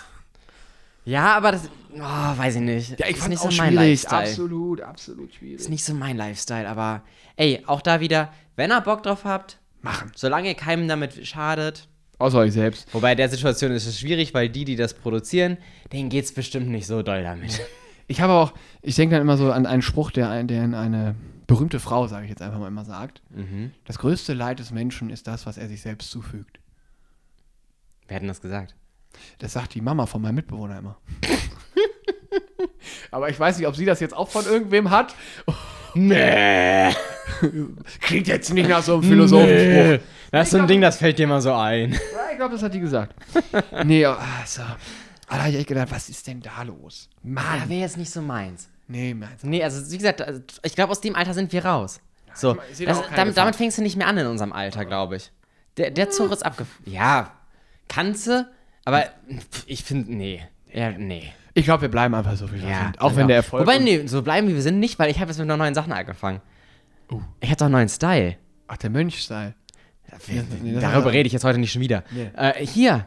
Ja, 1.05 1.37
aber 1.37 1.51
das. 1.51 1.69
Oh, 1.93 1.99
weiß 1.99 2.55
ich 2.55 2.63
nicht. 2.63 3.01
Ja, 3.01 3.09
ich 3.09 3.17
fand 3.17 3.31
nicht 3.31 3.41
auch 3.41 3.51
so 3.51 3.57
mein 3.59 3.73
schwierig. 3.73 4.05
Lifestyle. 4.05 4.23
Absolut, 4.23 4.81
absolut 4.81 5.35
schwierig. 5.35 5.59
Ist 5.61 5.71
nicht 5.71 5.85
so 5.85 5.93
mein 5.93 6.17
Lifestyle, 6.17 6.69
aber 6.69 7.03
ey, 7.35 7.65
auch 7.67 7.83
da 7.83 7.99
wieder, 7.99 8.33
wenn 8.55 8.71
ihr 8.71 8.81
Bock 8.81 9.03
drauf 9.03 9.25
habt, 9.25 9.59
Machen. 9.83 10.13
solange 10.15 10.47
ihr 10.47 10.55
keinem 10.55 10.87
damit 10.87 11.27
schadet. 11.27 11.89
Außer 12.19 12.39
euch 12.39 12.53
selbst. 12.53 12.93
Wobei 12.95 13.13
in 13.13 13.19
der 13.19 13.29
Situation 13.29 13.73
ist 13.73 13.87
es 13.87 14.01
schwierig, 14.01 14.33
weil 14.33 14.49
die, 14.49 14.65
die 14.65 14.77
das 14.77 14.95
produzieren, 14.95 15.59
denen 15.93 16.09
geht's 16.09 16.33
bestimmt 16.33 16.69
nicht 16.69 16.87
so 16.87 17.03
doll 17.03 17.23
damit. 17.23 17.61
Ich 18.09 18.21
habe 18.21 18.33
auch, 18.33 18.53
ich 18.83 18.95
denke 18.95 19.15
dann 19.15 19.23
immer 19.23 19.37
so 19.37 19.53
an 19.53 19.67
einen 19.67 19.83
Spruch, 19.83 20.11
der, 20.11 20.43
der 20.45 20.63
eine 20.63 21.15
berühmte 21.47 21.81
Frau, 21.81 22.07
sage 22.07 22.25
ich 22.25 22.31
jetzt 22.31 22.43
einfach 22.43 22.59
mal 22.59 22.69
immer, 22.69 22.85
sagt. 22.85 23.21
Mhm. 23.31 23.73
Das 23.85 23.99
größte 23.99 24.33
Leid 24.33 24.59
des 24.59 24.71
Menschen 24.71 25.11
ist 25.11 25.27
das, 25.27 25.47
was 25.47 25.59
er 25.59 25.69
sich 25.69 25.83
selbst 25.83 26.11
zufügt. 26.11 26.59
Wer 28.09 28.17
hat 28.17 28.23
denn 28.23 28.29
das 28.29 28.41
gesagt? 28.41 28.75
Das 29.39 29.53
sagt 29.53 29.75
die 29.75 29.81
Mama 29.81 30.07
von 30.07 30.23
meinem 30.23 30.37
Mitbewohner 30.37 30.79
immer. 30.79 30.99
Aber 33.11 33.29
ich 33.29 33.39
weiß 33.39 33.59
nicht, 33.59 33.67
ob 33.67 33.77
sie 33.77 33.85
das 33.85 34.01
jetzt 34.01 34.15
auch 34.15 34.29
von 34.29 34.45
irgendwem 34.45 34.91
hat. 34.91 35.15
Nee. 35.95 36.93
Klingt 38.01 38.29
jetzt 38.29 38.53
nicht 38.53 38.69
nach 38.69 38.83
so 38.83 38.95
einem 38.95 39.03
Philosophenspruch. 39.03 40.07
Das 40.31 40.47
ist 40.49 40.53
so 40.53 40.59
ein 40.59 40.67
Ding, 40.67 40.81
das 40.81 40.99
fällt 40.99 41.19
dir 41.19 41.27
mal 41.27 41.41
so 41.41 41.55
ein. 41.55 41.93
Ja, 41.93 41.99
ich 42.31 42.37
glaube, 42.37 42.55
das 42.55 42.63
hat 42.63 42.75
die 42.75 42.81
gesagt. 42.81 43.15
nee, 43.85 44.05
also. 44.05 44.63
Da 45.29 45.39
habe 45.39 45.51
ich 45.51 45.57
echt 45.57 45.67
gedacht, 45.67 45.89
was 45.91 46.09
ist 46.09 46.27
denn 46.27 46.41
da 46.41 46.63
los? 46.63 47.09
Mann. 47.23 47.69
wäre 47.69 47.81
jetzt 47.81 47.97
nicht 47.97 48.11
so 48.11 48.23
meins. 48.23 48.69
Nee, 48.89 49.15
meins. 49.15 49.43
Nee, 49.43 49.63
also 49.63 49.91
wie 49.91 49.97
gesagt, 49.99 50.23
also, 50.23 50.41
ich 50.63 50.75
glaube, 50.75 50.93
aus 50.93 51.01
dem 51.01 51.17
Alter 51.17 51.35
sind 51.35 51.53
wir 51.53 51.65
raus. 51.65 52.01
So, 52.35 52.55
das, 52.55 53.01
da 53.01 53.05
damit, 53.17 53.37
damit 53.37 53.57
fängst 53.57 53.79
du 53.79 53.83
nicht 53.83 53.97
mehr 53.97 54.07
an 54.07 54.19
in 54.19 54.27
unserem 54.27 54.53
Alter, 54.53 54.85
glaube 54.85 55.17
ich. 55.17 55.33
Der, 55.79 55.91
der 55.91 56.11
Zug 56.11 56.31
ist 56.33 56.45
abgefahren. 56.45 56.83
Ja, 56.85 57.33
kannst 57.89 58.27
du, 58.27 58.47
aber 58.85 59.05
ich 59.67 59.83
finde, 59.83 60.15
nee. 60.15 60.43
Ja, 60.73 60.91
nee. 60.91 61.33
Ich 61.55 61.65
glaube, 61.65 61.83
wir 61.83 61.89
bleiben 61.89 62.15
einfach 62.15 62.37
so, 62.37 62.53
wie 62.53 62.61
wir 62.61 62.69
Ja, 62.69 62.85
sind. 62.85 63.01
Auch 63.01 63.09
genau. 63.09 63.21
wenn 63.21 63.29
der 63.29 63.37
Erfolg. 63.39 63.63
Wobei, 63.63 63.79
nee, 63.79 64.07
so 64.07 64.23
bleiben 64.23 64.47
wie 64.49 64.55
wir 64.55 64.63
sind 64.63 64.79
nicht, 64.79 64.99
weil 64.99 65.11
ich 65.11 65.19
habe 65.19 65.31
jetzt 65.31 65.39
mit 65.39 65.49
noch 65.49 65.57
neuen 65.57 65.75
Sachen 65.75 65.93
angefangen. 65.93 66.41
Oh. 67.11 67.21
Ich 67.41 67.51
hatte 67.51 67.65
auch 67.65 67.67
einen 67.67 67.73
neuen 67.73 67.89
Style. 67.89 68.37
Ach, 68.69 68.77
der 68.77 68.91
Mönch-Style. 68.91 69.55
nee, 70.63 70.79
Darüber 70.81 71.13
rede 71.13 71.27
ich 71.27 71.33
jetzt 71.33 71.45
heute 71.45 71.59
nicht 71.59 71.73
schon 71.73 71.83
wieder. 71.83 72.03
Nee. 72.11 72.31
Äh, 72.37 72.67
hier, 72.67 73.07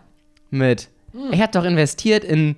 mit, 0.50 0.90
er 1.32 1.40
hat 1.40 1.56
doch 1.56 1.66
investiert 1.66 2.24
in 2.24 2.56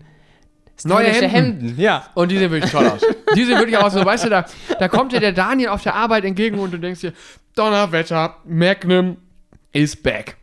Neue 0.84 1.08
Hemden. 1.08 1.30
Hemden. 1.30 1.80
Ja. 1.80 2.08
Und 2.16 2.32
die 2.32 2.38
sehen 2.38 2.52
wirklich 2.52 2.72
toll 2.72 2.88
aus. 2.88 3.02
Die 3.36 3.44
sehen 3.46 3.58
wirklich 3.60 3.78
aus, 3.78 3.94
so, 3.94 4.04
weißt 4.04 4.26
du, 4.26 4.30
da, 4.30 4.46
da 4.80 4.88
kommt 4.88 5.12
dir 5.12 5.20
der 5.20 5.32
Daniel 5.32 5.70
auf 5.70 5.84
der 5.84 5.96
Arbeit 5.96 6.26
entgegen 6.26 6.60
und 6.60 6.72
du 6.72 6.78
denkst 6.80 7.02
dir, 7.02 7.14
Donnerwetter, 7.56 8.38
Magnum 8.46 9.18
is 9.74 9.96
back. 9.96 10.38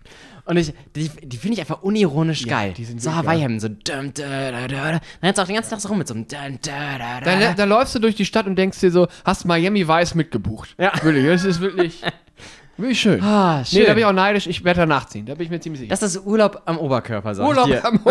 Und 0.48 0.56
ich, 0.56 0.72
die, 0.96 1.08
die 1.22 1.36
finde 1.36 1.54
ich 1.54 1.60
einfach 1.60 1.82
unironisch 1.82 2.40
Ja, 2.46 2.56
geil. 2.60 2.72
die 2.74 2.84
sind 2.86 3.02
so 3.02 3.14
Hawaii-Hemden, 3.14 3.60
so 3.60 3.68
dum, 3.68 4.12
da, 4.14 4.50
da, 4.50 4.66
da, 4.66 4.66
da. 4.66 4.90
Dann 4.92 5.00
jetzt 5.22 5.38
auch 5.38 5.44
den 5.46 5.54
ganzen 5.56 5.70
Tag 5.70 5.80
so 5.80 5.88
rum 5.88 5.98
mit 5.98 6.08
so 6.08 6.14
einem 6.14 6.26
dum, 6.26 6.58
da, 6.62 6.98
da, 6.98 7.20
Da, 7.20 7.36
da. 7.38 7.52
da 7.52 7.64
läufst 7.64 7.94
du 7.94 7.98
durch 7.98 8.14
die 8.14 8.24
Stadt 8.24 8.46
und 8.46 8.56
denkst 8.56 8.80
dir 8.80 8.90
so, 8.90 9.08
hast 9.26 9.44
Miami 9.44 9.86
Weiß 9.86 10.14
mitgebucht. 10.14 10.74
Ja. 10.78 10.90
Wirklich, 11.02 11.26
das 11.26 11.44
ist 11.44 11.60
wirklich, 11.60 12.02
wirklich 12.78 12.98
schön. 13.00 13.22
Ah, 13.22 13.62
schön. 13.64 13.80
Nee, 13.80 13.86
da 13.86 13.92
bin 13.92 14.00
ich 14.00 14.04
auch 14.06 14.12
neidisch, 14.12 14.46
ich 14.46 14.64
werde 14.64 14.80
da 14.80 14.86
nachziehen, 14.86 15.26
da 15.26 15.34
bin 15.34 15.44
ich 15.44 15.50
mir 15.50 15.60
ziemlich 15.60 15.80
sicher. 15.80 15.90
das 15.90 16.02
ist 16.02 16.24
Urlaub 16.26 16.62
am 16.64 16.78
Oberkörper, 16.78 17.34
sag 17.34 17.46
Urlaub 17.46 17.68
ich 17.68 17.74
dir. 17.74 17.84
am 17.84 18.00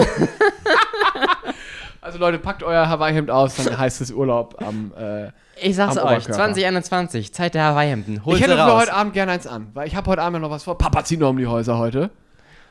Also 2.02 2.20
Leute, 2.20 2.38
packt 2.40 2.64
euer 2.64 2.88
Hawaii-Hemd 2.88 3.30
aus, 3.32 3.56
dann 3.56 3.78
heißt 3.80 4.00
es 4.02 4.12
Urlaub 4.12 4.64
am. 4.66 4.94
Äh, 4.98 5.32
Ich 5.62 5.76
sag's 5.76 5.98
am 5.98 6.06
euch, 6.06 6.24
Oberkörper. 6.26 6.34
2021, 6.54 7.34
Zeit 7.34 7.54
der 7.56 7.64
Hawaii-Hemden. 7.64 8.22
Ich 8.28 8.42
hätte 8.42 8.56
für 8.56 8.76
heute 8.76 8.94
Abend 8.94 9.14
gerne 9.14 9.34
eins 9.34 9.46
an, 9.48 9.68
weil 9.74 9.88
ich 9.88 9.96
habe 9.96 10.10
heute 10.12 10.22
Abend 10.22 10.42
noch 10.42 10.50
was 10.52 10.64
vor. 10.64 10.78
Papa 10.78 11.04
zieht 11.04 11.20
noch 11.20 11.32
um 11.32 11.38
die 11.38 11.48
Häuser 11.48 11.78
heute. 11.78 12.10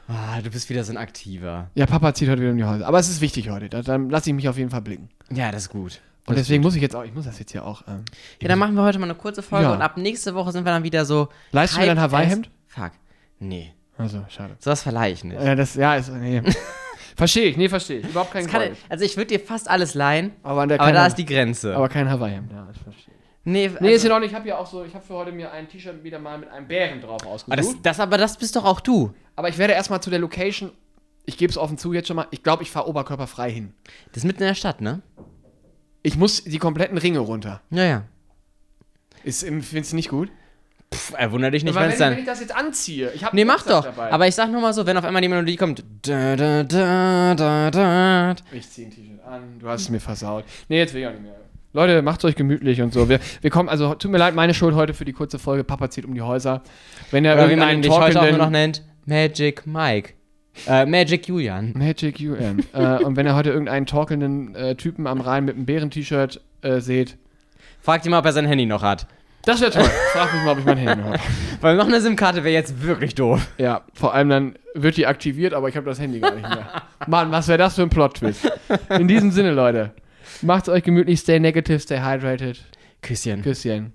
Ah, 0.08 0.40
du 0.40 0.50
bist 0.50 0.70
wieder 0.70 0.84
so 0.84 0.92
ein 0.92 0.96
Aktiver. 0.98 1.70
Ja, 1.74 1.86
Papa 1.86 2.14
zieht 2.14 2.28
heute 2.28 2.40
wieder 2.40 2.52
um 2.52 2.56
die 2.56 2.64
Häuser. 2.64 2.86
Aber 2.86 2.98
es 2.98 3.08
ist 3.08 3.20
wichtig 3.20 3.50
heute, 3.50 3.68
da, 3.68 3.82
dann 3.82 4.08
lasse 4.08 4.30
ich 4.30 4.36
mich 4.36 4.48
auf 4.48 4.56
jeden 4.56 4.70
Fall 4.70 4.82
blicken. 4.82 5.08
Ja, 5.30 5.50
das 5.50 5.62
ist 5.64 5.68
gut. 5.70 6.00
Und 6.26 6.36
deswegen 6.38 6.62
muss 6.62 6.74
ich 6.74 6.82
jetzt 6.82 6.94
auch, 6.96 7.04
ich 7.04 7.14
muss 7.14 7.24
das 7.24 7.38
jetzt 7.38 7.52
hier 7.52 7.64
auch. 7.64 7.82
Ähm, 7.88 8.04
Ja, 8.40 8.48
dann 8.48 8.58
machen 8.58 8.74
wir 8.74 8.82
heute 8.82 8.98
mal 8.98 9.04
eine 9.06 9.14
kurze 9.14 9.42
Folge 9.42 9.66
Ja. 9.66 9.74
und 9.74 9.82
ab 9.82 9.96
nächste 9.96 10.34
Woche 10.34 10.52
sind 10.52 10.64
wir 10.64 10.72
dann 10.72 10.82
wieder 10.84 11.04
so. 11.04 11.28
Leistest 11.52 11.76
du 11.78 11.80
mir 11.82 11.86
dein 11.86 12.00
Hawaii-Hemd? 12.00 12.50
Fuck. 12.66 12.92
Nee. 13.38 13.72
also, 13.98 14.24
schade. 14.28 14.56
Sowas 14.58 14.82
verleihe 14.82 15.12
ich 15.12 15.22
nicht. 15.24 15.40
Ja, 15.40 15.54
das, 15.54 15.74
ja, 15.74 15.94
ist, 15.96 16.10
nee. 16.12 16.42
verstehe 17.16 17.46
ich, 17.46 17.56
nee, 17.56 17.68
verstehe 17.68 18.00
ich. 18.00 18.08
Überhaupt 18.08 18.32
kein 18.32 18.44
Das 18.44 18.52
kann, 18.52 18.62
Gold. 18.62 18.76
also 18.88 19.04
ich 19.04 19.16
würde 19.16 19.28
dir 19.28 19.40
fast 19.40 19.68
alles 19.70 19.94
leihen, 19.94 20.32
Aber, 20.42 20.62
an 20.62 20.68
der 20.68 20.80
aber 20.80 20.92
da 20.92 21.06
ist 21.06 21.16
die 21.16 21.24
Grenze. 21.26 21.74
aber 21.76 21.88
kein 21.88 22.08
Hawaii-Hemd, 22.10 22.50
ja, 22.52 22.64
das 22.66 22.78
verstehe 22.82 23.14
nee, 23.46 23.70
Nee, 23.80 23.88
ist 23.92 23.94
also, 23.94 24.06
in 24.08 24.12
Ordnung. 24.12 24.28
Ich 24.30 24.34
habe 24.36 24.46
ja 24.48 24.58
auch 24.58 24.66
so, 24.66 24.84
ich 24.84 24.94
habe 24.94 25.04
für 25.04 25.14
heute 25.14 25.32
mir 25.32 25.50
ein 25.52 25.68
T-Shirt 25.68 26.04
wieder 26.04 26.18
mal 26.18 26.36
mit 26.38 26.50
einem 26.50 26.68
Bären 26.68 27.00
drauf 27.00 27.22
aber 27.22 27.30
ausgesucht. 27.30 27.58
das, 27.58 27.96
das, 27.96 28.00
aber 28.00 28.18
das 28.18 28.36
bist 28.36 28.54
doch 28.56 28.64
auch 28.64 28.80
du. 28.80 29.14
aber 29.34 29.48
ich 29.48 29.56
werde 29.56 29.72
erstmal 29.72 30.02
zu 30.02 30.10
der 30.10 30.18
Location, 30.18 30.72
ich 31.24 31.38
gebe 31.38 31.50
es 31.50 31.56
offen 31.56 31.78
zu 31.78 31.92
jetzt 31.92 32.08
schon 32.08 32.16
mal, 32.16 32.26
ich 32.30 32.42
glaube, 32.42 32.62
ich 32.62 32.70
fahre 32.70 32.88
oberkörperfrei 32.88 33.50
hin. 33.50 33.72
Das 34.08 34.18
ist 34.18 34.24
mitten 34.24 34.42
in 34.42 34.48
der 34.48 34.54
Stadt, 34.54 34.80
ne? 34.80 35.02
Ich 36.02 36.16
muss 36.16 36.44
die 36.44 36.58
kompletten 36.58 36.98
Ringe 36.98 37.18
runter. 37.18 37.62
Ja, 37.70 37.84
ja. 37.84 38.02
Ist, 39.24 39.40
findest 39.44 39.92
du 39.92 39.96
nicht 39.96 40.08
gut? 40.08 40.30
Pff, 40.94 41.14
wunder 41.32 41.50
dich 41.50 41.64
nicht, 41.64 41.74
wenn 41.74 41.88
es 41.88 41.94
ich, 41.94 42.00
wenn 42.00 42.10
dann. 42.10 42.18
ich 42.20 42.24
das 42.24 42.38
jetzt 42.38 42.54
anziehe, 42.54 43.10
ich 43.12 43.24
habe 43.24 43.34
Nee, 43.34 43.44
mach 43.44 43.64
doch. 43.64 43.86
Aber 43.98 44.28
ich 44.28 44.36
sag 44.36 44.50
nur 44.52 44.60
mal 44.60 44.72
so, 44.72 44.86
wenn 44.86 44.96
auf 44.96 45.04
einmal 45.04 45.20
die 45.20 45.28
Melodie 45.28 45.56
kommt. 45.56 45.82
Da, 46.02 46.36
da, 46.36 47.70
da. 47.70 48.34
Ich 48.52 48.70
ziehe 48.70 48.86
ein 48.86 48.92
T-Shirt 48.92 49.24
an, 49.24 49.58
du 49.58 49.68
hast 49.68 49.82
es 49.82 49.88
mir 49.88 49.98
versaut. 49.98 50.44
Nee, 50.68 50.78
jetzt 50.78 50.94
will 50.94 51.00
ich 51.00 51.08
auch 51.08 51.12
nicht 51.12 51.22
mehr. 51.22 51.34
Leute, 51.76 52.00
macht's 52.00 52.24
euch 52.24 52.36
gemütlich 52.36 52.80
und 52.80 52.94
so. 52.94 53.10
Wir, 53.10 53.20
wir 53.42 53.50
kommen, 53.50 53.68
also 53.68 53.94
tut 53.94 54.10
mir 54.10 54.16
leid, 54.16 54.34
meine 54.34 54.54
Schuld 54.54 54.74
heute 54.74 54.94
für 54.94 55.04
die 55.04 55.12
kurze 55.12 55.38
Folge. 55.38 55.62
Papa 55.62 55.90
zieht 55.90 56.06
um 56.06 56.14
die 56.14 56.22
Häuser. 56.22 56.62
Wenn 57.10 57.26
er 57.26 57.38
irgendeinen 57.38 57.82
dich 57.82 57.92
heute 57.92 58.18
auch 58.18 58.30
nur 58.30 58.38
noch 58.38 58.50
nennt. 58.50 58.82
Magic 59.04 59.66
Mike. 59.66 60.14
Äh, 60.66 60.86
Magic 60.86 61.28
Julian. 61.28 61.74
Magic 61.76 62.18
UN. 62.18 62.64
äh, 62.72 63.04
und 63.04 63.16
wenn 63.16 63.26
er 63.26 63.36
heute 63.36 63.50
irgendeinen 63.50 63.84
torkelnden 63.84 64.54
äh, 64.54 64.74
Typen 64.74 65.06
am 65.06 65.20
Rhein 65.20 65.44
mit 65.44 65.54
einem 65.54 65.66
Bären-T-Shirt 65.66 66.40
äh, 66.62 66.80
seht, 66.80 67.18
Fragt 67.86 68.04
ihn 68.04 68.10
mal, 68.10 68.18
ob 68.18 68.24
er 68.24 68.32
sein 68.32 68.46
Handy 68.46 68.66
noch 68.66 68.82
hat. 68.82 69.06
das 69.44 69.60
wäre 69.60 69.70
toll. 69.70 69.84
Frag 70.12 70.32
mich 70.32 70.42
mal, 70.42 70.52
ob 70.52 70.58
ich 70.58 70.64
mein 70.64 70.78
Handy 70.78 70.96
noch 70.96 71.10
habe. 71.10 71.20
Weil 71.60 71.76
noch 71.76 71.86
eine 71.86 72.00
SIM-Karte 72.00 72.42
wäre 72.42 72.52
jetzt 72.52 72.82
wirklich 72.82 73.14
doof. 73.14 73.46
Ja, 73.58 73.82
vor 73.94 74.12
allem 74.12 74.28
dann 74.28 74.54
wird 74.74 74.96
die 74.96 75.06
aktiviert, 75.06 75.54
aber 75.54 75.68
ich 75.68 75.76
habe 75.76 75.86
das 75.86 76.00
Handy 76.00 76.18
gar 76.18 76.34
nicht 76.34 76.48
mehr. 76.48 76.68
Mann, 77.06 77.30
was 77.30 77.46
wäre 77.46 77.58
das 77.58 77.76
für 77.76 77.82
ein 77.82 77.90
Plot-Twist? 77.90 78.50
In 78.88 79.06
diesem 79.06 79.30
Sinne, 79.30 79.52
Leute, 79.52 79.92
macht's 80.42 80.68
euch 80.68 80.82
gemütlich, 80.82 81.20
stay 81.20 81.40
negative, 81.40 81.80
stay 81.80 82.00
hydrated. 82.00 82.64
Küsschen. 83.02 83.42
Küsschen. 83.42 83.92